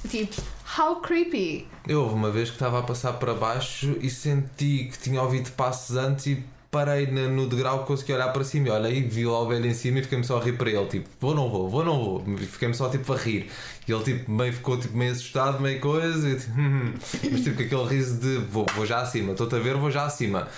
Tipo, 0.09 0.41
how 0.79 1.01
creepy. 1.01 1.67
Eu 1.89 2.03
houve 2.03 2.15
uma 2.15 2.31
vez 2.31 2.51
que 2.51 2.57
estava 2.57 2.79
a 2.79 2.83
passar 2.83 3.15
para 3.15 3.35
baixo 3.35 3.97
e 4.01 4.11
senti 4.11 4.89
que 4.93 4.99
tinha 4.99 5.23
ouvido 5.23 5.51
passos 5.53 5.97
antes 5.97 6.27
e 6.27 6.45
parei 6.75 7.07
no 7.07 7.47
degrau, 7.49 7.85
consegui 7.85 8.13
olhar 8.13 8.33
para 8.33 8.43
cima 8.43 8.67
e 8.67 8.71
olhei, 8.73 9.01
vi 9.03 9.25
lá 9.25 9.41
o 9.43 9.47
velho 9.47 9.65
em 9.65 9.73
cima 9.75 10.01
e 10.01 10.03
fiquei-me 10.03 10.25
só 10.25 10.39
a 10.39 10.43
rir 10.43 10.55
para 10.55 10.69
ele, 10.69 10.87
tipo, 10.87 11.09
vou 11.21 11.33
não 11.33 11.49
vou, 11.49 11.69
vou 11.69 11.85
não 11.85 12.05
vou, 12.05 12.25
E 12.27 12.45
fiquei-me 12.45 12.75
só 12.75 12.89
tipo 12.89 13.13
a 13.13 13.17
rir. 13.17 13.49
E 13.87 13.93
ele 13.93 14.03
tipo, 14.03 14.29
meio 14.29 14.53
ficou 14.53 14.77
tipo, 14.77 14.97
meio 14.97 15.13
assustado, 15.13 15.61
meio 15.61 15.79
coisa, 15.79 16.29
e 16.29 16.35
tipo, 16.35 16.61
"Hum." 16.61 16.93
mas 17.31 17.41
tipo 17.43 17.57
com 17.57 17.63
aquele 17.63 17.85
riso 17.97 18.19
de 18.19 18.39
vou, 18.39 18.67
vou 18.75 18.85
já 18.85 19.03
acima, 19.03 19.31
estou-te 19.31 19.55
a 19.55 19.59
ver, 19.61 19.77
vou 19.77 19.89
já 19.93 20.05
acima. 20.05 20.49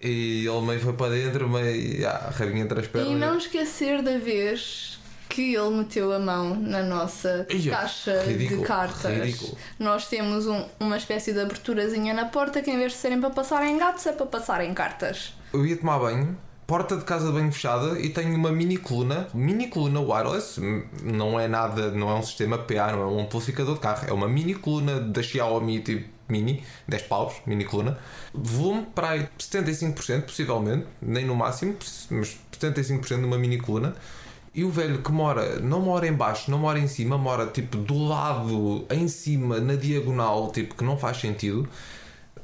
E 0.00 0.46
ele 0.46 0.60
meio 0.66 0.78
foi 0.78 0.92
para 0.92 1.10
dentro, 1.12 1.48
meio, 1.48 2.08
ah, 2.08 2.32
rabinha 2.36 2.62
entre 2.62 2.78
as 2.78 2.86
pernas. 2.86 3.10
E 3.10 3.14
não 3.16 3.36
esquecer 3.36 4.00
da 4.00 4.18
vez 4.18 5.00
que 5.34 5.54
ele 5.54 5.70
meteu 5.70 6.12
a 6.12 6.18
mão 6.18 6.54
na 6.54 6.82
nossa 6.82 7.46
Ia, 7.50 7.72
caixa 7.72 8.22
ridículo, 8.24 8.60
de 8.60 8.66
cartas. 8.66 9.16
ridículo. 9.16 9.56
Nós 9.78 10.06
temos 10.06 10.46
um- 10.46 10.64
uma 10.78 10.96
espécie 10.98 11.32
de 11.32 11.40
aberturazinha 11.40 12.12
na 12.12 12.26
porta 12.26 12.60
que 12.60 12.70
em 12.70 12.76
vez 12.78 12.92
de 12.92 12.98
serem 12.98 13.18
para 13.20 13.30
passar 13.30 13.64
em 13.66 13.78
gatos 13.78 14.04
é 14.06 14.12
para 14.12 14.26
passar 14.26 14.62
em 14.62 14.74
cartas. 14.74 15.32
Eu 15.52 15.64
ia 15.64 15.76
tomar 15.76 15.98
banho, 15.98 16.36
porta 16.66 16.96
de 16.98 17.04
casa 17.04 17.26
de 17.28 17.32
banho 17.32 17.50
fechada 17.50 17.98
e 17.98 18.10
tenho 18.10 18.34
uma 18.36 18.52
mini 18.52 18.76
coluna, 18.76 19.26
mini 19.32 19.68
coluna 19.68 20.00
wireless, 20.00 20.60
não 21.02 21.40
é 21.40 21.48
nada, 21.48 21.90
não 21.90 22.10
é 22.10 22.14
um 22.14 22.22
sistema 22.22 22.58
PA, 22.58 22.92
não 22.92 23.02
é 23.02 23.06
um 23.06 23.20
amplificador 23.20 23.74
de 23.74 23.80
carro, 23.80 24.06
é 24.08 24.12
uma 24.12 24.28
mini 24.28 24.54
coluna 24.54 25.00
da 25.00 25.22
Xiaomi 25.22 25.80
tipo 25.80 26.12
mini, 26.28 26.62
10 26.88 27.02
paus, 27.02 27.34
mini 27.46 27.64
coluna. 27.64 27.98
Volume 28.32 28.86
para 28.94 29.10
aí 29.10 29.28
75%, 29.38 30.22
possivelmente, 30.24 30.86
nem 31.02 31.26
no 31.26 31.34
máximo, 31.34 31.76
mas 32.10 32.38
75% 32.52 33.18
numa 33.20 33.36
mini 33.38 33.58
coluna. 33.58 33.94
E 34.54 34.64
o 34.64 34.70
velho 34.70 35.02
que 35.02 35.10
mora, 35.10 35.58
não 35.60 35.80
mora 35.80 36.06
em 36.06 36.12
baixo, 36.12 36.50
não 36.50 36.58
mora 36.58 36.78
em 36.78 36.86
cima, 36.86 37.16
mora 37.16 37.46
tipo 37.46 37.78
do 37.78 38.06
lado, 38.06 38.84
em 38.90 39.08
cima, 39.08 39.58
na 39.60 39.76
diagonal, 39.76 40.50
tipo 40.52 40.74
que 40.74 40.84
não 40.84 40.98
faz 40.98 41.18
sentido 41.18 41.68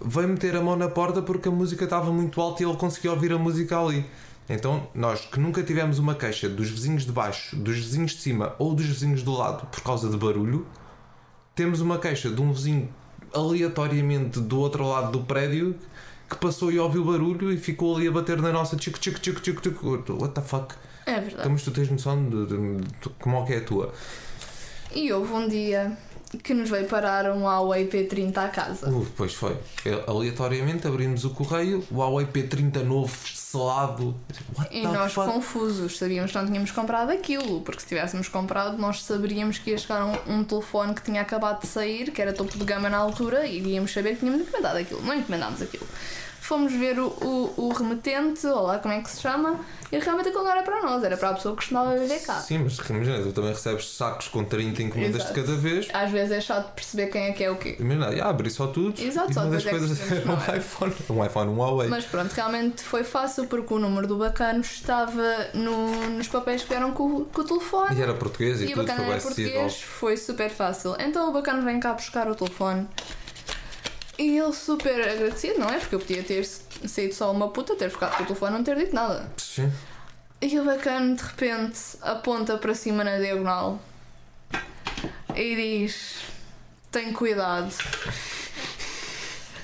veio 0.01 0.29
meter 0.29 0.57
a 0.57 0.63
mão 0.63 0.77
na 0.77 0.89
porta 0.89 1.21
porque 1.21 1.49
a 1.49 1.53
música 1.53 1.85
estava 1.85 2.13
muito 2.13 2.41
alta 2.41 2.63
e 2.63 2.67
ele 2.67 2.77
conseguia 2.77 3.11
ouvir 3.11 3.33
a 3.33 3.39
música 3.39 3.79
ali. 3.79 4.05
Então, 4.49 4.89
nós 4.95 5.21
que 5.27 5.39
nunca 5.39 5.63
tivemos 5.63 5.99
uma 5.99 6.15
queixa 6.15 6.49
dos 6.49 6.71
vizinhos 6.71 7.05
de 7.05 7.13
baixo, 7.13 7.55
dos 7.57 7.77
vizinhos 7.77 8.13
de 8.13 8.19
cima 8.19 8.55
ou 8.59 8.75
dos 8.75 8.87
vizinhos 8.87 9.23
do 9.23 9.33
lado 9.33 9.67
por 9.67 9.83
causa 9.83 10.09
de 10.09 10.17
barulho, 10.17 10.67
temos 11.55 11.81
uma 11.81 11.99
queixa 11.99 12.31
de 12.31 12.41
um 12.41 12.53
vizinho 12.53 12.89
aleatoriamente 13.35 14.41
do 14.41 14.59
outro 14.59 14.89
lado 14.89 15.13
do 15.13 15.25
prédio 15.25 15.75
que 16.29 16.37
passou 16.37 16.71
e 16.71 16.79
ouviu 16.79 17.05
barulho 17.05 17.53
e 17.53 17.57
ficou 17.57 17.97
ali 17.97 18.09
a 18.09 18.13
bater 18.13 18.41
na 18.41 18.53
nossa 18.53 18.77
tchico, 18.77 18.99
tchico, 18.99 19.19
tchico, 19.21 19.41
tchico, 19.41 19.61
tchico. 19.61 20.13
What 20.21 20.35
the 20.35 20.43
fuck? 20.43 20.75
É 21.07 21.13
verdade. 21.15 21.35
Então, 21.39 21.53
mas 21.53 21.63
tu 21.63 21.71
tens 21.71 21.91
noção 21.91 22.23
de, 22.29 22.47
de- 22.47 22.77
de 22.77 23.09
como 23.21 23.39
é 23.39 23.47
que 23.47 23.53
é 23.55 23.57
a 23.59 23.65
tua? 23.65 23.93
E 24.95 25.13
houve 25.13 25.33
um 25.33 25.49
dia 25.49 25.97
que 26.43 26.53
nos 26.53 26.69
veio 26.69 26.87
parar 26.87 27.31
um 27.33 27.45
Huawei 27.45 27.89
P30 27.89 28.37
à 28.37 28.49
casa. 28.49 28.91
Uh, 28.91 29.07
pois 29.17 29.33
foi. 29.35 29.57
É, 29.85 30.05
Aleatoriamente 30.07 30.87
abrimos 30.87 31.25
o 31.25 31.31
correio, 31.31 31.85
o 31.91 31.97
Huawei 31.97 32.27
P30 32.27 32.83
novo, 32.83 33.17
selado. 33.27 34.15
What 34.57 34.77
E 34.77 34.83
nós 34.83 35.13
fuck? 35.13 35.27
confusos, 35.31 35.97
sabíamos 35.97 36.31
que 36.31 36.39
não 36.39 36.47
tínhamos 36.47 36.71
comprado 36.71 37.11
aquilo, 37.11 37.63
porque 37.63 37.81
se 37.81 37.87
tivéssemos 37.87 38.29
comprado, 38.29 38.77
nós 38.77 39.03
saberíamos 39.03 39.59
que 39.59 39.71
ia 39.71 39.79
chegar 39.79 40.05
um, 40.05 40.35
um 40.41 40.45
telefone 40.45 40.95
que 40.95 41.03
tinha 41.03 41.23
acabado 41.23 41.63
de 41.63 41.67
sair, 41.67 42.11
que 42.11 42.21
era 42.21 42.33
topo 42.33 42.59
de 42.59 42.65
gama 42.65 42.91
na 42.91 42.99
altura, 42.99 43.47
e 43.47 43.59
iríamos 43.59 43.93
saber 43.93 44.15
que 44.15 44.21
tínhamos 44.21 44.43
encomendado 44.43 44.79
aquilo. 44.79 45.01
Não 45.03 45.15
encomendámos 45.15 45.63
aquilo. 45.63 45.87
Fomos 46.49 46.73
ver 46.73 46.99
o, 46.99 47.09
o, 47.09 47.55
o 47.59 47.73
remetente, 47.75 48.47
ou 48.47 48.63
lá 48.63 48.79
como 48.79 48.95
é 48.95 49.03
que 49.03 49.11
se 49.11 49.21
chama, 49.21 49.61
e 49.93 49.99
realmente 49.99 50.31
aquilo 50.31 50.45
não 50.45 50.51
era 50.51 50.63
para 50.63 50.81
nós, 50.81 51.05
era 51.05 51.15
para 51.15 51.29
a 51.29 51.35
pessoa 51.35 51.53
que 51.55 51.61
costumava 51.61 51.95
viver 51.95 52.21
cá. 52.21 52.37
Sim, 52.37 52.59
mas 52.65 52.79
imagina, 52.89 53.23
tu 53.23 53.33
também 53.33 53.51
recebes 53.53 53.91
sacos 53.95 54.29
com 54.29 54.43
30 54.43 54.83
encomendas 54.83 55.27
de 55.27 55.33
cada 55.35 55.55
vez. 55.57 55.89
Às 55.93 56.11
vezes 56.11 56.33
é 56.33 56.41
chato 56.41 56.73
perceber 56.75 57.09
quem 57.09 57.25
é 57.25 57.33
que 57.33 57.45
é 57.45 57.51
o 57.51 57.57
quê. 57.57 57.77
Imagina, 57.79 58.09
ah, 58.25 58.31
abri 58.31 58.49
só 58.51 58.67
tudo. 58.69 58.99
Exato, 58.99 59.31
e 59.31 59.35
só 59.35 59.43
uma 59.43 59.51
das 59.51 59.67
é 59.67 59.71
coisas 59.71 59.99
percebemos 59.99 60.25
era 60.27 60.33
um 60.33 60.43
era. 60.43 60.57
iPhone. 60.57 60.95
Um 61.11 61.25
iPhone, 61.27 61.51
um 61.51 61.57
Huawei. 61.59 61.89
Mas 61.91 62.05
pronto, 62.07 62.33
realmente 62.33 62.83
foi 62.83 63.05
fácil 63.05 63.47
porque 63.47 63.75
o 63.75 63.79
número 63.79 64.07
do 64.07 64.17
bacano 64.17 64.61
estava 64.61 65.49
no- 65.53 66.09
nos 66.11 66.29
papéis 66.29 66.63
que 66.63 66.69
vieram 66.71 66.93
com, 66.93 67.03
o- 67.15 67.25
com 67.27 67.43
o 67.43 67.45
telefone. 67.45 67.95
E 67.95 68.03
era 68.03 68.15
português 68.15 68.63
e, 68.63 68.65
E 68.65 68.73
o 68.73 68.77
tudo, 68.77 68.87
foi 68.87 68.97
bem 68.97 69.05
era 69.13 69.21
português, 69.21 69.55
acessível. 69.67 69.89
foi 69.99 70.17
super 70.17 70.49
fácil. 70.49 70.97
Então 70.99 71.29
o 71.29 71.33
bacana 71.33 71.61
vem 71.63 71.79
cá 71.79 71.93
buscar 71.93 72.27
o 72.31 72.35
telefone. 72.35 72.89
E 74.19 74.37
ele 74.37 74.53
super 74.53 75.01
agradecido, 75.01 75.61
não 75.61 75.69
é? 75.69 75.79
Porque 75.79 75.95
eu 75.95 76.01
podia 76.01 76.23
ter 76.25 76.45
saído 76.45 77.15
só 77.15 77.31
uma 77.31 77.49
puta, 77.51 77.77
ter 77.77 77.89
ficado 77.89 78.17
com 78.17 78.23
o 78.25 78.27
telefone 78.27 78.53
e 78.53 78.59
não 78.59 78.65
ter 78.65 78.77
dito 78.77 78.95
nada. 78.95 79.31
Sim. 79.37 79.71
E 80.41 80.59
o 80.59 80.65
bacana 80.65 81.15
de 81.15 81.23
repente 81.23 81.79
aponta 82.03 82.59
para 82.59 82.75
cima 82.75 83.05
na 83.05 83.19
diagonal 83.19 83.81
e 85.37 85.55
diz: 85.57 86.17
Tem 86.91 87.13
cuidado. 87.13 87.73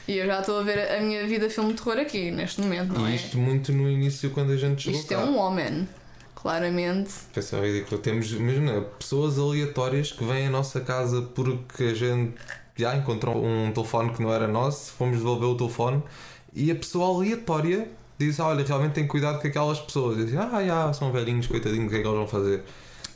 E 0.06 0.18
eu 0.18 0.26
já 0.26 0.40
estou 0.40 0.60
a 0.60 0.62
ver 0.62 0.78
a 0.92 1.00
minha 1.00 1.26
vida 1.26 1.48
filme 1.48 1.72
de 1.72 1.82
terror 1.82 1.98
aqui, 1.98 2.30
neste 2.30 2.60
momento, 2.60 2.92
não 2.92 3.08
E 3.08 3.12
é? 3.12 3.16
isto 3.16 3.38
muito 3.38 3.72
no 3.72 3.88
início 3.88 4.30
quando 4.30 4.52
a 4.52 4.56
gente 4.56 4.82
chegou 4.82 5.00
Isto 5.00 5.14
é 5.14 5.18
um 5.18 5.38
homem, 5.38 5.88
claramente. 6.34 7.10
Isso 7.34 7.56
é 7.56 7.60
ridículo. 7.60 8.00
Temos, 8.00 8.30
imagina, 8.32 8.82
pessoas 8.82 9.38
aleatórias 9.38 10.12
que 10.12 10.22
vêm 10.22 10.46
à 10.46 10.50
nossa 10.50 10.80
casa 10.80 11.22
porque 11.22 11.84
a 11.84 11.94
gente 11.94 12.34
já 12.76 12.96
encontrou 12.96 13.44
um 13.44 13.70
telefone 13.72 14.12
que 14.12 14.22
não 14.22 14.32
era 14.32 14.48
nosso, 14.48 14.92
fomos 14.92 15.18
devolver 15.18 15.48
o 15.48 15.56
telefone 15.56 16.02
e 16.52 16.70
a 16.70 16.74
pessoa 16.74 17.16
aleatória 17.16 17.88
diz: 18.18 18.38
Olha, 18.38 18.64
realmente 18.64 18.92
tem 18.92 19.06
cuidado 19.06 19.40
com 19.40 19.48
aquelas 19.48 19.80
pessoas. 19.80 20.18
E 20.18 20.24
diz: 20.26 20.36
Ah, 20.36 20.64
já, 20.64 20.92
são 20.92 21.10
velhinhos, 21.10 21.46
coitadinhos, 21.46 21.86
o 21.86 21.90
que 21.90 21.96
é 21.96 22.00
que 22.00 22.06
eles 22.06 22.16
vão 22.16 22.28
fazer? 22.28 22.62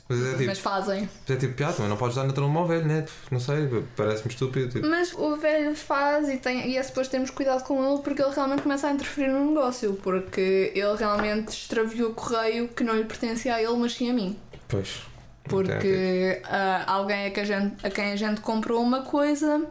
Mas 0.09 0.25
é 0.25 0.31
tipo, 0.31 0.45
Mas 0.45 0.59
fazem. 0.59 1.07
é 1.29 1.35
tipo 1.35 1.53
piada, 1.53 1.73
também 1.73 1.87
não 1.87 1.95
podes 1.95 2.15
dar 2.15 2.23
na 2.23 2.33
telemóvel, 2.33 2.83
né? 2.83 3.05
Não 3.29 3.39
sei, 3.39 3.69
parece-me 3.95 4.31
estúpido. 4.31 4.67
Tipo. 4.67 4.87
Mas 4.87 5.13
o 5.13 5.35
velho 5.35 5.75
faz 5.75 6.27
e, 6.27 6.37
tem, 6.37 6.67
e 6.67 6.77
é 6.77 6.81
suposto 6.81 7.11
termos 7.11 7.29
cuidado 7.29 7.63
com 7.63 7.87
ele 7.87 8.01
porque 8.01 8.19
ele 8.19 8.33
realmente 8.33 8.63
começa 8.63 8.87
a 8.87 8.91
interferir 8.91 9.31
no 9.31 9.49
negócio. 9.49 9.93
Porque 10.01 10.71
ele 10.73 10.95
realmente 10.97 11.49
extraviou 11.49 12.09
o 12.09 12.13
correio 12.15 12.69
que 12.69 12.83
não 12.83 12.95
lhe 12.95 13.05
pertencia 13.05 13.53
a 13.53 13.61
ele, 13.61 13.75
mas 13.77 13.93
sim 13.93 14.09
a 14.09 14.13
mim. 14.13 14.35
Pois. 14.67 15.01
Porque 15.49 16.41
ah, 16.45 16.83
alguém 16.87 17.27
a, 17.27 17.31
que 17.31 17.39
a, 17.39 17.43
gente, 17.43 17.75
a 17.85 17.89
quem 17.89 18.11
a 18.11 18.15
gente 18.15 18.41
comprou 18.41 18.81
uma 18.81 19.01
coisa 19.01 19.65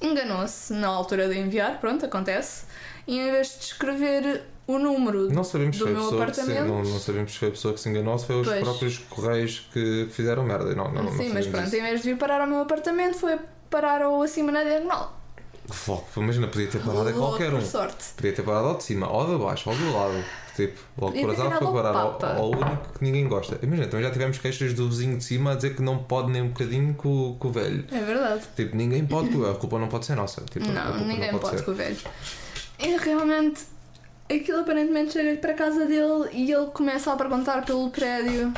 enganou-se 0.00 0.72
na 0.72 0.88
altura 0.88 1.28
de 1.28 1.38
enviar, 1.38 1.78
pronto, 1.78 2.04
acontece. 2.06 2.64
E 3.06 3.18
em 3.18 3.30
vez 3.30 3.58
de 3.58 3.64
escrever 3.66 4.42
o 4.66 4.78
número 4.78 5.32
Não 5.32 5.42
sabemos 5.42 5.76
do 5.78 5.86
meu 5.88 6.02
que 6.02 6.08
se, 6.08 6.14
apartamento. 6.14 6.66
não, 6.68 6.82
não 6.82 6.98
sabemos 7.00 7.32
se 7.32 7.38
foi 7.38 7.48
a 7.48 7.50
pessoa 7.50 7.74
que 7.74 7.80
se 7.80 7.88
enganou 7.88 8.12
ou 8.12 8.18
se 8.18 8.26
foi 8.26 8.40
os 8.40 8.46
Pois. 8.48 8.60
próprios 8.62 8.98
correios 8.98 9.68
que 9.72 10.08
fizeram 10.12 10.44
merda. 10.44 10.74
Não, 10.74 10.92
não, 10.92 11.02
não 11.04 11.10
Sim, 11.12 11.30
mas 11.34 11.44
sabemos 11.44 11.50
pronto, 11.50 11.66
isso. 11.66 11.76
em 11.76 11.82
vez 11.82 12.02
de 12.02 12.10
vir 12.10 12.18
parar 12.18 12.40
ao 12.40 12.46
meu 12.46 12.60
apartamento, 12.60 13.16
foi 13.18 13.36
parar 13.68 14.02
ao 14.02 14.22
acima 14.22 14.52
na 14.52 14.62
diagonal. 14.62 15.18
Fogo, 15.68 16.04
imagina, 16.16 16.48
podia 16.48 16.66
ter 16.68 16.80
parado 16.80 17.08
a 17.08 17.12
qualquer 17.12 17.52
um. 17.54 17.60
sorte. 17.60 18.12
Podia 18.16 18.32
ter 18.32 18.42
parado 18.42 18.68
ao 18.68 18.76
de 18.76 18.84
cima, 18.84 19.08
ou 19.10 19.26
de 19.26 19.44
baixo, 19.44 19.70
ou 19.70 19.76
do 19.76 19.92
lado. 19.92 20.24
Tipo, 20.60 20.80
logo 20.98 21.12
Podia 21.12 21.32
azar 21.32 21.58
foi 21.58 21.72
parado 21.72 21.98
ao 21.98 22.36
ao, 22.36 22.50
único 22.50 22.98
que 22.98 23.04
ninguém 23.04 23.26
gosta. 23.26 23.58
Imagina, 23.62 23.88
também 23.88 24.04
já 24.04 24.12
tivemos 24.12 24.38
queixas 24.38 24.74
do 24.74 24.88
vizinho 24.88 25.16
de 25.16 25.24
cima 25.24 25.52
a 25.52 25.54
dizer 25.54 25.74
que 25.74 25.80
não 25.80 25.98
pode 25.98 26.30
nem 26.30 26.42
um 26.42 26.48
bocadinho 26.48 26.92
com, 26.94 27.36
com 27.38 27.48
o 27.48 27.50
velho. 27.52 27.84
É 27.90 28.00
verdade. 28.00 28.42
Tipo, 28.54 28.76
ninguém 28.76 29.06
pode, 29.06 29.28
a 29.46 29.54
culpa 29.54 29.78
não 29.78 29.88
pode 29.88 30.04
ser 30.06 30.16
nossa. 30.16 30.42
Tipo, 30.42 30.66
Não, 30.66 30.98
ninguém 31.06 31.30
pode, 31.30 31.56
ser. 31.56 31.64
com 31.64 31.70
o 31.70 31.74
velho. 31.74 31.96
E 32.78 32.96
realmente, 32.96 33.62
aquilo 34.24 34.60
aparentemente 34.60 35.12
chega-lhe 35.12 35.38
para 35.38 35.52
a 35.52 35.54
casa 35.54 35.86
dele 35.86 36.28
e 36.32 36.52
ele 36.52 36.66
começa 36.66 37.12
a 37.12 37.16
perguntar 37.16 37.64
pelo 37.64 37.88
prédio 37.90 38.52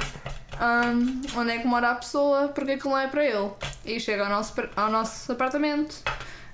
ahm, 0.58 1.20
onde 1.36 1.52
é 1.52 1.58
que 1.58 1.66
mora 1.66 1.90
a 1.90 1.94
pessoa, 1.94 2.48
porque 2.48 2.72
aquilo 2.72 2.90
não 2.90 2.98
é 2.98 3.06
para 3.06 3.24
ele. 3.24 3.50
E 3.84 4.00
chega 4.00 4.24
ao 4.24 4.30
nosso, 4.30 4.54
ao 4.74 4.90
nosso 4.90 5.30
apartamento, 5.30 5.96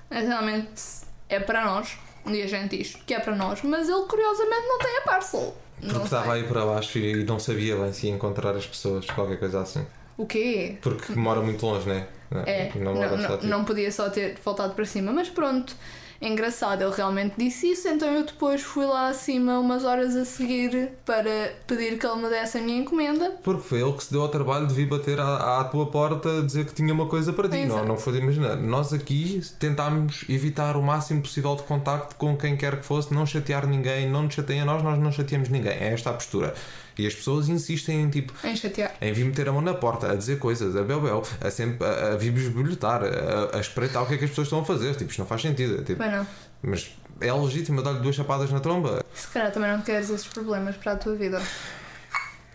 realmente 0.09 0.81
é 1.27 1.39
para 1.39 1.65
nós. 1.65 1.97
Um 2.25 2.31
dia 2.31 2.45
a 2.45 2.47
gente 2.47 2.77
diz 2.77 2.95
que 3.05 3.13
é 3.13 3.19
para 3.19 3.35
nós, 3.35 3.61
mas 3.63 3.87
ele 3.89 4.03
curiosamente 4.03 4.67
não 4.67 4.77
tem 4.79 4.97
a 4.97 5.01
parcel. 5.01 5.55
Porque 5.79 5.93
Não 5.93 6.03
estava 6.03 6.23
sei. 6.25 6.33
aí 6.33 6.43
para 6.43 6.65
baixo 6.65 6.97
e 6.99 7.23
não 7.23 7.39
sabia 7.39 7.75
bem 7.77 7.93
se 7.93 8.07
ia 8.07 8.13
encontrar 8.13 8.55
as 8.55 8.65
pessoas, 8.67 9.05
qualquer 9.05 9.39
coisa 9.39 9.61
assim. 9.61 9.85
O 10.17 10.25
quê? 10.25 10.77
Porque 10.81 11.13
mora 11.13 11.39
muito 11.41 11.65
longe, 11.65 11.87
né? 11.87 12.05
É, 12.45 12.69
Não, 12.75 12.93
não, 12.93 13.41
não 13.43 13.65
podia 13.65 13.89
só 13.91 14.09
ter 14.09 14.37
voltado 14.43 14.73
para 14.73 14.83
cima, 14.85 15.11
mas 15.13 15.29
pronto, 15.29 15.73
engraçado, 16.21 16.83
ele 16.83 16.93
realmente 16.93 17.35
disse 17.37 17.71
isso, 17.71 17.87
então 17.87 18.07
eu 18.09 18.25
depois 18.25 18.61
fui 18.61 18.85
lá 18.85 19.07
acima 19.07 19.59
umas 19.59 19.85
horas 19.85 20.15
a 20.15 20.25
seguir 20.25 20.89
para 21.05 21.53
pedir 21.65 21.97
que 21.97 22.05
ele 22.05 22.21
me 22.21 22.29
desse 22.29 22.57
a 22.57 22.61
minha 22.61 22.79
encomenda. 22.79 23.31
Porque 23.43 23.61
foi 23.61 23.81
ele 23.81 23.93
que 23.93 24.03
se 24.03 24.11
deu 24.11 24.21
ao 24.21 24.29
trabalho 24.29 24.67
de 24.67 24.73
vir 24.73 24.87
bater 24.87 25.19
à, 25.19 25.59
à 25.59 25.63
tua 25.63 25.85
porta 25.85 26.41
dizer 26.43 26.65
que 26.65 26.73
tinha 26.73 26.93
uma 26.93 27.07
coisa 27.07 27.31
para 27.31 27.47
ti. 27.47 27.57
Não, 27.57 27.75
Exato. 27.75 27.87
não 27.87 27.97
foi 27.97 28.13
de 28.13 28.19
imaginar. 28.19 28.57
Nós 28.57 28.91
aqui 28.93 29.41
tentámos 29.59 30.25
evitar 30.27 30.75
o 30.75 30.81
máximo 30.81 31.21
possível 31.21 31.55
de 31.55 31.63
contacto 31.63 32.15
com 32.15 32.35
quem 32.35 32.57
quer 32.57 32.77
que 32.79 32.85
fosse, 32.85 33.13
não 33.13 33.25
chatear 33.25 33.65
ninguém, 33.65 34.09
não 34.09 34.23
nos 34.23 34.33
chateiem 34.33 34.61
a 34.61 34.65
nós, 34.65 34.83
nós 34.83 34.99
não 34.99 35.11
chateamos 35.11 35.49
ninguém. 35.49 35.71
É 35.71 35.93
esta 35.93 36.09
a 36.09 36.13
postura. 36.13 36.53
E 36.99 37.07
as 37.07 37.15
pessoas 37.15 37.47
insistem 37.47 38.01
em 38.01 38.09
tipo. 38.09 38.33
Em 38.45 38.55
chatear. 38.55 38.93
Em 38.99 39.13
vir 39.13 39.23
meter 39.23 39.47
a 39.47 39.53
mão 39.53 39.61
na 39.61 39.73
porta, 39.73 40.11
a 40.11 40.15
dizer 40.15 40.37
coisas, 40.37 40.75
a 40.75 40.83
bel-bel, 40.83 41.23
a 41.39 41.49
sempre 41.49 41.87
a, 41.87 42.13
a 42.13 42.17
vir 42.17 42.31
bisbilhotar, 42.31 43.01
a, 43.03 43.55
a 43.57 43.59
espreitar 43.61 44.03
o 44.03 44.05
que 44.05 44.15
é 44.15 44.17
que 44.17 44.25
as 44.25 44.29
pessoas 44.31 44.47
estão 44.47 44.59
a 44.59 44.65
fazer. 44.65 44.93
Tipo, 44.95 45.09
isto 45.09 45.19
não 45.19 45.25
faz 45.25 45.41
sentido. 45.41 45.83
Tipo, 45.85 46.03
Bem, 46.03 46.11
não. 46.11 46.27
mas 46.61 46.91
é 47.21 47.31
legítimo 47.31 47.81
dar-lhe 47.81 47.99
duas 47.99 48.15
chapadas 48.15 48.51
na 48.51 48.59
tromba. 48.59 49.01
Se 49.13 49.27
calhar 49.29 49.49
também 49.51 49.71
não 49.71 49.81
queres 49.81 50.09
esses 50.09 50.27
problemas 50.27 50.75
para 50.75 50.91
a 50.91 50.95
tua 50.97 51.15
vida. 51.15 51.41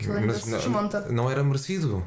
Mas 0.06 0.44
não, 0.46 0.58
desmonta. 0.58 1.00
não 1.10 1.30
era 1.30 1.42
merecido. 1.42 2.04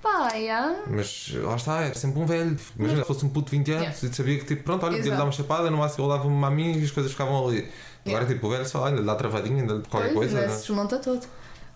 Pá, 0.00 0.28
já. 0.30 0.82
Mas 0.88 1.32
lá 1.34 1.56
está, 1.56 1.80
é 1.82 1.94
sempre 1.94 2.20
um 2.20 2.26
velho. 2.26 2.56
Imagina, 2.78 3.00
se 3.02 3.06
fosse 3.06 3.24
um 3.24 3.28
puto 3.28 3.50
de 3.50 3.58
20 3.58 3.70
anos 3.72 3.82
Yeah. 4.02 4.08
e 4.08 4.14
sabia 4.16 4.38
que, 4.38 4.44
tipo, 4.44 4.62
pronto, 4.64 4.84
olha, 4.84 4.96
podia 4.96 5.02
lhe 5.02 5.08
Exato. 5.08 5.18
dar 5.18 5.24
uma 5.26 5.32
chapada, 5.32 5.70
no 5.70 5.76
máximo 5.78 6.04
ele 6.04 6.16
dava-me 6.16 6.44
a 6.44 6.50
mim 6.50 6.78
e 6.78 6.84
as 6.84 6.90
coisas 6.90 7.12
ficavam 7.12 7.48
ali. 7.48 7.68
Agora, 8.06 8.26
tipo, 8.26 8.46
o 8.46 8.50
velho 8.50 8.66
só 8.68 8.84
ainda 8.84 9.00
lhe 9.00 9.06
dá 9.06 9.14
travadinha, 9.14 9.62
ainda 9.62 9.80
qualquer 9.88 10.12
Pois, 10.12 10.30
coisa. 10.32 10.46
né? 10.46 10.48
se 10.52 10.66
desmonta 10.66 10.98
todo. 10.98 11.24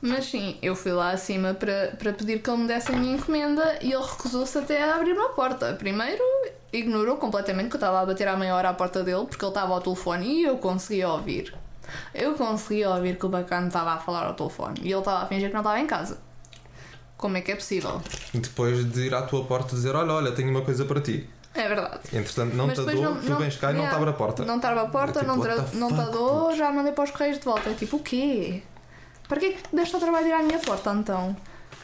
Mas 0.07 0.27
sim, 0.27 0.57
eu 0.63 0.75
fui 0.75 0.93
lá 0.93 1.11
acima 1.11 1.55
para, 1.55 1.95
para 1.99 2.13
pedir 2.13 2.41
que 2.41 2.49
ele 2.49 2.63
me 2.63 2.69
desse 2.69 2.93
a 2.93 2.97
minha 2.97 3.17
encomenda 3.17 3.79
e 3.81 3.93
ele 3.93 4.03
recusou-se 4.03 4.57
até 4.57 4.83
a 4.83 4.97
abrir 4.97 5.13
uma 5.13 5.31
porta. 5.31 5.75
Primeiro, 5.75 6.23
ignorou 6.73 7.17
completamente 7.17 7.69
que 7.69 7.77
eu 7.77 7.79
estava 7.79 8.01
a 8.01 8.07
bater 8.07 8.29
à 8.29 8.37
meia 8.37 8.55
hora 8.55 8.71
à 8.71 8.75
porta 8.75 9.03
dele 9.03 9.27
porque 9.27 9.45
ele 9.45 9.51
estava 9.51 9.75
ao 9.75 9.81
telefone 9.81 10.27
e 10.27 10.45
eu 10.45 10.59
conseguia 10.59 11.09
ouvir. 11.09 11.55
Eu 12.15 12.35
conseguia 12.35 12.91
ouvir 12.91 13.19
que 13.19 13.27
o 13.27 13.29
bacana 13.29 13.69
estava 13.69 13.93
a 13.93 13.99
falar 13.99 14.27
ao 14.27 14.35
telefone 14.35 14.81
e 14.83 14.91
ele 14.91 14.99
estava 14.99 15.23
a 15.23 15.27
fingir 15.27 15.49
que 15.49 15.55
não 15.55 15.61
estava 15.61 15.79
em 15.81 15.87
casa. 15.87 16.19
Como 17.17 17.37
é 17.37 17.41
que 17.41 17.53
é 17.53 17.55
possível? 17.55 18.01
Depois 18.35 18.85
de 18.91 19.07
ir 19.07 19.15
à 19.15 19.23
tua 19.23 19.45
porta 19.45 19.75
dizer: 19.75 19.95
Olha, 19.95 20.13
olha, 20.13 20.33
tenho 20.33 20.51
uma 20.51 20.63
coisa 20.63 20.85
para 20.85 21.01
ti. 21.01 21.29
É 21.55 21.67
verdade. 21.67 22.01
Entretanto, 22.13 22.55
não 22.55 22.67
Mas 22.67 22.79
te 22.79 22.85
dou, 22.85 23.17
tu 23.17 23.37
vens 23.37 23.57
cá 23.57 23.73
e 23.73 23.75
não 23.75 23.89
te 23.89 23.95
abre 23.95 24.11
a 24.11 24.13
porta. 24.13 24.45
Não 24.45 24.61
te 24.61 24.67
abre 24.67 24.81
a 24.81 24.87
porta, 24.87 25.21
É 25.21 25.23
tipo, 25.23 25.37
não, 25.37 25.65
te, 25.65 25.77
não 25.77 25.89
te 25.89 26.13
dou, 26.13 26.55
já 26.55 26.71
mandei 26.71 26.93
para 26.93 27.05
os 27.05 27.11
correios 27.11 27.39
de 27.39 27.45
volta. 27.45 27.71
É 27.71 27.75
tipo, 27.75 27.97
o 27.97 28.01
quê? 28.01 28.63
Para 29.29 29.41
que 29.41 29.47
é 29.47 29.53
que 29.53 29.77
deste 29.77 29.95
ao 29.95 30.01
trabalho 30.01 30.25
de 30.25 30.31
ir 30.31 30.35
à 30.35 30.43
minha 30.43 30.59
porta 30.59 30.93
então? 30.93 31.37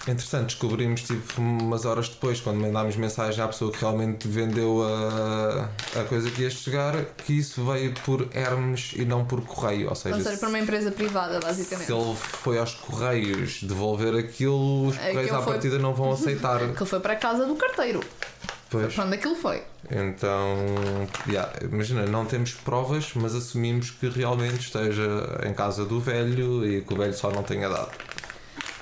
Entretanto, 0.07 0.47
descobrimos, 0.47 1.03
tipo, 1.03 1.41
umas 1.41 1.85
horas 1.85 2.09
depois, 2.09 2.41
quando 2.41 2.57
mandámos 2.61 2.97
mensagem 2.97 3.43
à 3.45 3.47
pessoa 3.47 3.71
que 3.71 3.79
realmente 3.81 4.27
vendeu 4.27 4.83
a, 4.83 5.69
a 6.01 6.05
coisa 6.05 6.29
que 6.29 6.43
ia 6.43 6.51
chegar, 6.51 7.05
que 7.25 7.35
isso 7.39 7.65
veio 7.65 7.95
por 8.05 8.29
Hermes 8.35 8.95
e 8.97 9.05
não 9.05 9.25
por 9.25 9.41
correio. 9.43 9.89
Ou 9.89 9.95
seja, 9.95 10.17
Ou 10.17 10.21
seja, 10.21 10.37
para 10.39 10.49
uma 10.49 10.59
empresa 10.59 10.91
privada, 10.91 11.39
basicamente. 11.39 11.87
se 11.87 11.93
ele 11.93 12.17
foi 12.17 12.59
aos 12.59 12.75
correios 12.75 13.63
devolver 13.63 14.17
aquilo, 14.17 14.89
os 14.89 14.97
correios 14.97 15.19
Aquilo 15.23 15.37
à 15.37 15.43
foi- 15.43 15.53
partida 15.53 15.79
não 15.79 15.95
vão 15.95 16.11
aceitar. 16.15 16.59
Que 16.59 16.83
ele 16.83 16.87
foi 16.87 16.99
para 16.99 17.13
a 17.13 17.17
casa 17.17 17.47
do 17.47 17.55
carteiro. 17.55 18.01
Pois. 18.73 18.95
Para 18.95 19.05
onde 19.05 19.15
aquilo 19.17 19.35
foi? 19.35 19.63
Então, 19.91 20.57
yeah, 21.29 21.53
imagina, 21.63 22.07
não 22.07 22.25
temos 22.25 22.53
provas, 22.53 23.13
mas 23.15 23.35
assumimos 23.35 23.91
que 23.91 24.09
realmente 24.09 24.61
esteja 24.61 25.41
em 25.47 25.53
casa 25.53 25.85
do 25.85 26.01
velho 26.01 26.67
e 26.67 26.81
que 26.81 26.95
o 26.95 26.97
velho 26.97 27.13
só 27.13 27.31
não 27.31 27.43
tenha 27.43 27.69
dado. 27.69 27.91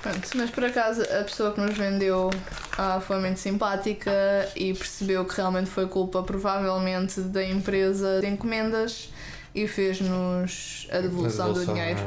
Pronto, 0.01 0.29
mas 0.35 0.49
por 0.49 0.63
acaso 0.65 1.03
a 1.03 1.23
pessoa 1.23 1.51
que 1.51 1.61
nos 1.61 1.77
vendeu 1.77 2.31
ah, 2.77 2.99
foi 3.05 3.19
muito 3.19 3.39
simpática 3.39 4.11
e 4.55 4.73
percebeu 4.73 5.25
que 5.25 5.35
realmente 5.35 5.69
foi 5.69 5.85
culpa, 5.87 6.23
provavelmente, 6.23 7.21
da 7.21 7.43
empresa 7.43 8.19
de 8.19 8.27
encomendas 8.27 9.09
e 9.53 9.67
fez-nos 9.67 10.87
a 10.89 10.99
devolução 10.99 11.53
do 11.53 11.65
dinheiro. 11.65 11.99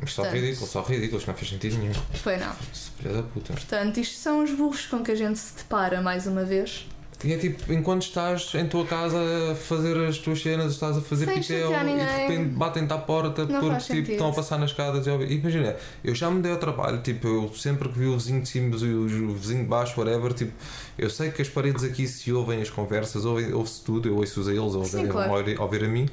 Mas 0.00 0.12
só 0.12 0.22
Portanto- 0.22 0.40
ridículo, 0.42 0.66
só 0.70 0.82
ridículo, 0.82 1.18
isto 1.18 1.26
não 1.28 1.34
fez 1.34 1.50
sentido 1.50 1.78
nenhum. 1.78 1.94
Foi 2.22 2.36
não. 2.36 2.52
Filha 2.98 3.14
da 3.14 3.22
puta. 3.22 3.52
Portanto, 3.52 3.98
isto 3.98 4.16
são 4.16 4.42
os 4.42 4.50
burros 4.50 4.86
com 4.86 5.02
que 5.02 5.10
a 5.10 5.14
gente 5.14 5.38
se 5.38 5.56
depara 5.56 6.00
mais 6.00 6.26
uma 6.26 6.44
vez. 6.44 6.86
E 7.24 7.32
é 7.32 7.38
tipo, 7.38 7.72
enquanto 7.72 8.02
estás 8.02 8.54
em 8.54 8.66
tua 8.66 8.84
casa 8.84 9.16
a 9.50 9.54
fazer 9.54 9.96
as 10.06 10.18
tuas 10.18 10.42
cenas, 10.42 10.72
estás 10.72 10.98
a 10.98 11.00
fazer 11.00 11.24
Sem 11.24 11.40
pitel 11.40 11.72
e 11.72 11.94
de 11.94 12.02
repente 12.02 12.54
batem-te 12.54 12.92
à 12.92 12.98
porta 12.98 13.46
Não 13.46 13.60
porque 13.60 13.94
tipo, 13.94 14.12
estão 14.12 14.28
a 14.28 14.32
passar 14.32 14.58
nas 14.58 14.70
escadas. 14.70 15.06
E 15.06 15.10
imagina, 15.34 15.74
eu 16.04 16.14
já 16.14 16.30
me 16.30 16.42
dei 16.42 16.52
ao 16.52 16.58
trabalho, 16.58 17.00
tipo, 17.00 17.26
eu 17.26 17.50
sempre 17.54 17.88
que 17.88 17.98
vi 17.98 18.06
o 18.06 18.18
vizinho 18.18 18.42
de 18.42 18.48
cima 18.48 18.76
e 18.76 18.94
o 18.94 19.34
vizinho 19.34 19.62
de 19.62 19.68
baixo, 19.68 19.98
whatever, 19.98 20.34
tipo, 20.34 20.52
eu 20.98 21.08
sei 21.08 21.30
que 21.30 21.40
as 21.40 21.48
paredes 21.48 21.82
aqui 21.82 22.06
se 22.06 22.30
ouvem 22.30 22.60
as 22.60 22.68
conversas, 22.68 23.24
ouve-se 23.24 23.82
tudo, 23.82 24.08
eu 24.08 24.16
ouço 24.16 24.40
a 24.46 24.52
eles, 24.52 24.58
ou 24.74 24.84
Sim, 24.84 24.96
devem 24.96 25.10
claro. 25.10 25.62
ouvir 25.62 25.84
a 25.84 25.88
mim. 25.88 26.06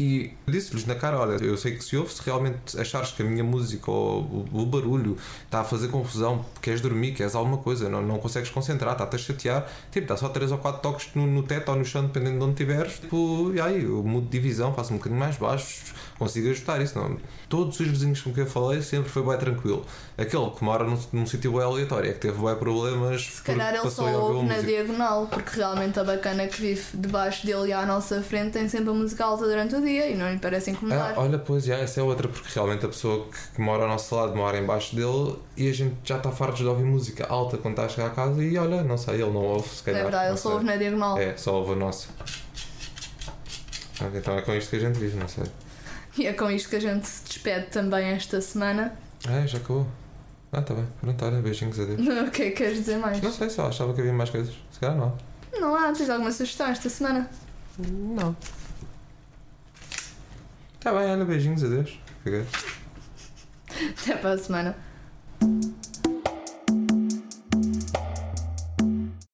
E 0.00 0.30
disse-lhes 0.46 0.86
na 0.86 0.94
cara: 0.94 1.18
Olha, 1.18 1.44
eu 1.44 1.56
sei 1.56 1.74
que 1.74 1.82
se 1.82 1.96
ouve, 1.96 2.14
se 2.14 2.22
realmente 2.24 2.80
achares 2.80 3.10
que 3.10 3.20
a 3.20 3.24
minha 3.24 3.42
música 3.42 3.90
ou 3.90 4.46
o, 4.52 4.64
barulho 4.64 5.16
está 5.44 5.62
a 5.62 5.64
fazer 5.64 5.88
confusão, 5.88 6.44
queres 6.62 6.80
dormir, 6.80 7.14
queres 7.14 7.34
alguma 7.34 7.58
coisa, 7.58 7.88
não, 7.88 8.00
não 8.00 8.16
consegues 8.20 8.48
concentrar, 8.48 8.92
está-te 8.92 9.16
a 9.16 9.18
chatear, 9.18 9.68
tipo, 9.90 10.06
dá 10.06 10.16
só 10.16 10.28
3 10.28 10.52
ou 10.52 10.58
4 10.58 10.80
toques 10.80 11.08
no, 11.16 11.26
no 11.26 11.42
teto 11.42 11.72
ou 11.72 11.76
no 11.76 11.84
chão, 11.84 12.06
dependendo 12.06 12.38
de 12.38 12.44
onde 12.44 12.52
estiveres, 12.52 13.00
tipo, 13.00 13.50
e 13.52 13.60
aí 13.60 13.82
eu 13.82 14.00
mudo 14.04 14.26
de 14.26 14.30
divisão, 14.30 14.72
faço 14.72 14.94
um 14.94 14.98
bocadinho 14.98 15.18
mais 15.18 15.36
baixo, 15.36 15.92
consigo 16.18 16.50
ajustar 16.50 16.80
isso. 16.82 16.98
Não. 16.98 17.16
Todos 17.48 17.78
os 17.80 17.86
vizinhos 17.86 18.20
com 18.20 18.32
quem 18.32 18.44
eu 18.44 18.50
falei 18.50 18.82
sempre 18.82 19.08
foi 19.08 19.22
bem 19.22 19.38
tranquilo. 19.38 19.84
Aquele 20.16 20.50
que 20.50 20.64
mora 20.64 20.84
num, 20.84 20.98
num 21.12 21.26
sítio 21.26 21.52
bem 21.52 21.62
aleatório 21.62 22.10
é 22.10 22.12
que 22.12 22.20
teve 22.20 22.42
bem 22.42 22.54
problemas. 22.56 23.22
Se 23.22 23.42
calhar 23.42 23.74
ele 23.74 23.90
só 23.90 24.04
ouve 24.20 24.46
na 24.46 24.60
diagonal, 24.60 25.26
porque 25.26 25.56
realmente 25.56 25.98
a 25.98 26.04
bacana 26.04 26.46
que 26.48 26.60
vive 26.60 26.84
debaixo 26.94 27.46
dele 27.46 27.68
e 27.68 27.72
à 27.72 27.86
nossa 27.86 28.20
frente 28.22 28.52
tem 28.52 28.68
sempre 28.68 28.90
a 28.90 28.92
música 28.92 29.24
alta 29.24 29.44
durante 29.44 29.76
o 29.76 29.80
dia 29.80 30.10
e 30.10 30.16
não 30.16 30.30
lhe 30.30 30.38
parece 30.38 30.70
incomodar. 30.72 31.14
Ah, 31.16 31.20
olha, 31.20 31.38
pois, 31.38 31.64
já, 31.64 31.76
essa 31.76 32.00
é 32.00 32.02
outra, 32.02 32.28
porque 32.28 32.48
realmente 32.52 32.84
a 32.84 32.88
pessoa 32.88 33.26
que, 33.26 33.56
que 33.56 33.60
mora 33.60 33.84
ao 33.84 33.88
nosso 33.88 34.14
lado 34.14 34.34
mora 34.34 34.58
embaixo 34.58 34.96
dele 34.96 35.36
e 35.56 35.68
a 35.68 35.72
gente 35.72 35.96
já 36.04 36.16
está 36.16 36.30
farto 36.32 36.56
de 36.56 36.66
ouvir 36.66 36.84
música 36.84 37.26
alta 37.28 37.56
quando 37.56 37.74
está 37.74 37.84
a 37.84 37.88
chegar 37.88 38.06
a 38.08 38.10
casa 38.10 38.42
e 38.42 38.58
olha, 38.58 38.82
não 38.82 38.98
sei, 38.98 39.14
ele 39.14 39.30
não 39.30 39.42
ouve, 39.42 39.68
se 39.68 39.82
é 39.82 39.84
calhar. 39.84 40.02
verdade, 40.02 40.24
não 40.24 40.30
ele 40.32 40.38
só 40.38 40.52
ouve 40.52 40.64
na 40.64 40.76
diagonal. 40.76 41.18
É, 41.18 41.36
só 41.36 41.54
ouve 41.54 41.72
a 41.72 41.76
nossa. 41.76 42.08
Então 44.14 44.38
é 44.38 44.42
com 44.42 44.54
isto 44.54 44.70
que 44.70 44.76
a 44.76 44.80
gente 44.80 44.98
vive, 44.98 45.16
não 45.16 45.28
sei. 45.28 45.44
E 46.18 46.26
é 46.26 46.32
com 46.32 46.50
isto 46.50 46.68
que 46.68 46.76
a 46.76 46.80
gente 46.80 47.06
se 47.06 47.24
despede 47.24 47.66
também 47.66 48.08
esta 48.08 48.40
semana. 48.40 48.92
Ah, 49.26 49.46
já 49.46 49.58
acabou. 49.58 49.86
Ah, 50.50 50.60
tá 50.60 50.74
bem. 50.74 50.86
Pronto, 51.00 51.24
olha, 51.24 51.40
beijinhos 51.40 51.78
a 51.78 51.84
Deus. 51.84 52.00
O 52.26 52.30
que 52.30 52.42
é 52.42 52.50
que 52.50 52.56
queres 52.56 52.78
dizer 52.78 52.98
mais? 52.98 53.20
Não 53.20 53.30
sei, 53.30 53.48
só 53.48 53.68
achava 53.68 53.94
que 53.94 54.00
havia 54.00 54.12
mais 54.12 54.30
coisas. 54.30 54.52
Se 54.72 54.80
calhar 54.80 54.96
não. 54.96 55.16
Não 55.52 55.76
há, 55.76 55.92
tens 55.92 56.10
alguma 56.10 56.32
sugestão 56.32 56.66
esta 56.66 56.88
semana? 56.88 57.30
Não. 57.78 58.36
Tá 60.80 60.92
bem, 60.92 61.10
olha, 61.10 61.24
beijinhos 61.24 61.62
a 61.62 61.68
Deus. 61.68 62.00
Fiquei. 62.24 62.44
Até 64.02 64.16
para 64.16 64.32
a 64.32 64.38
semana. 64.38 64.76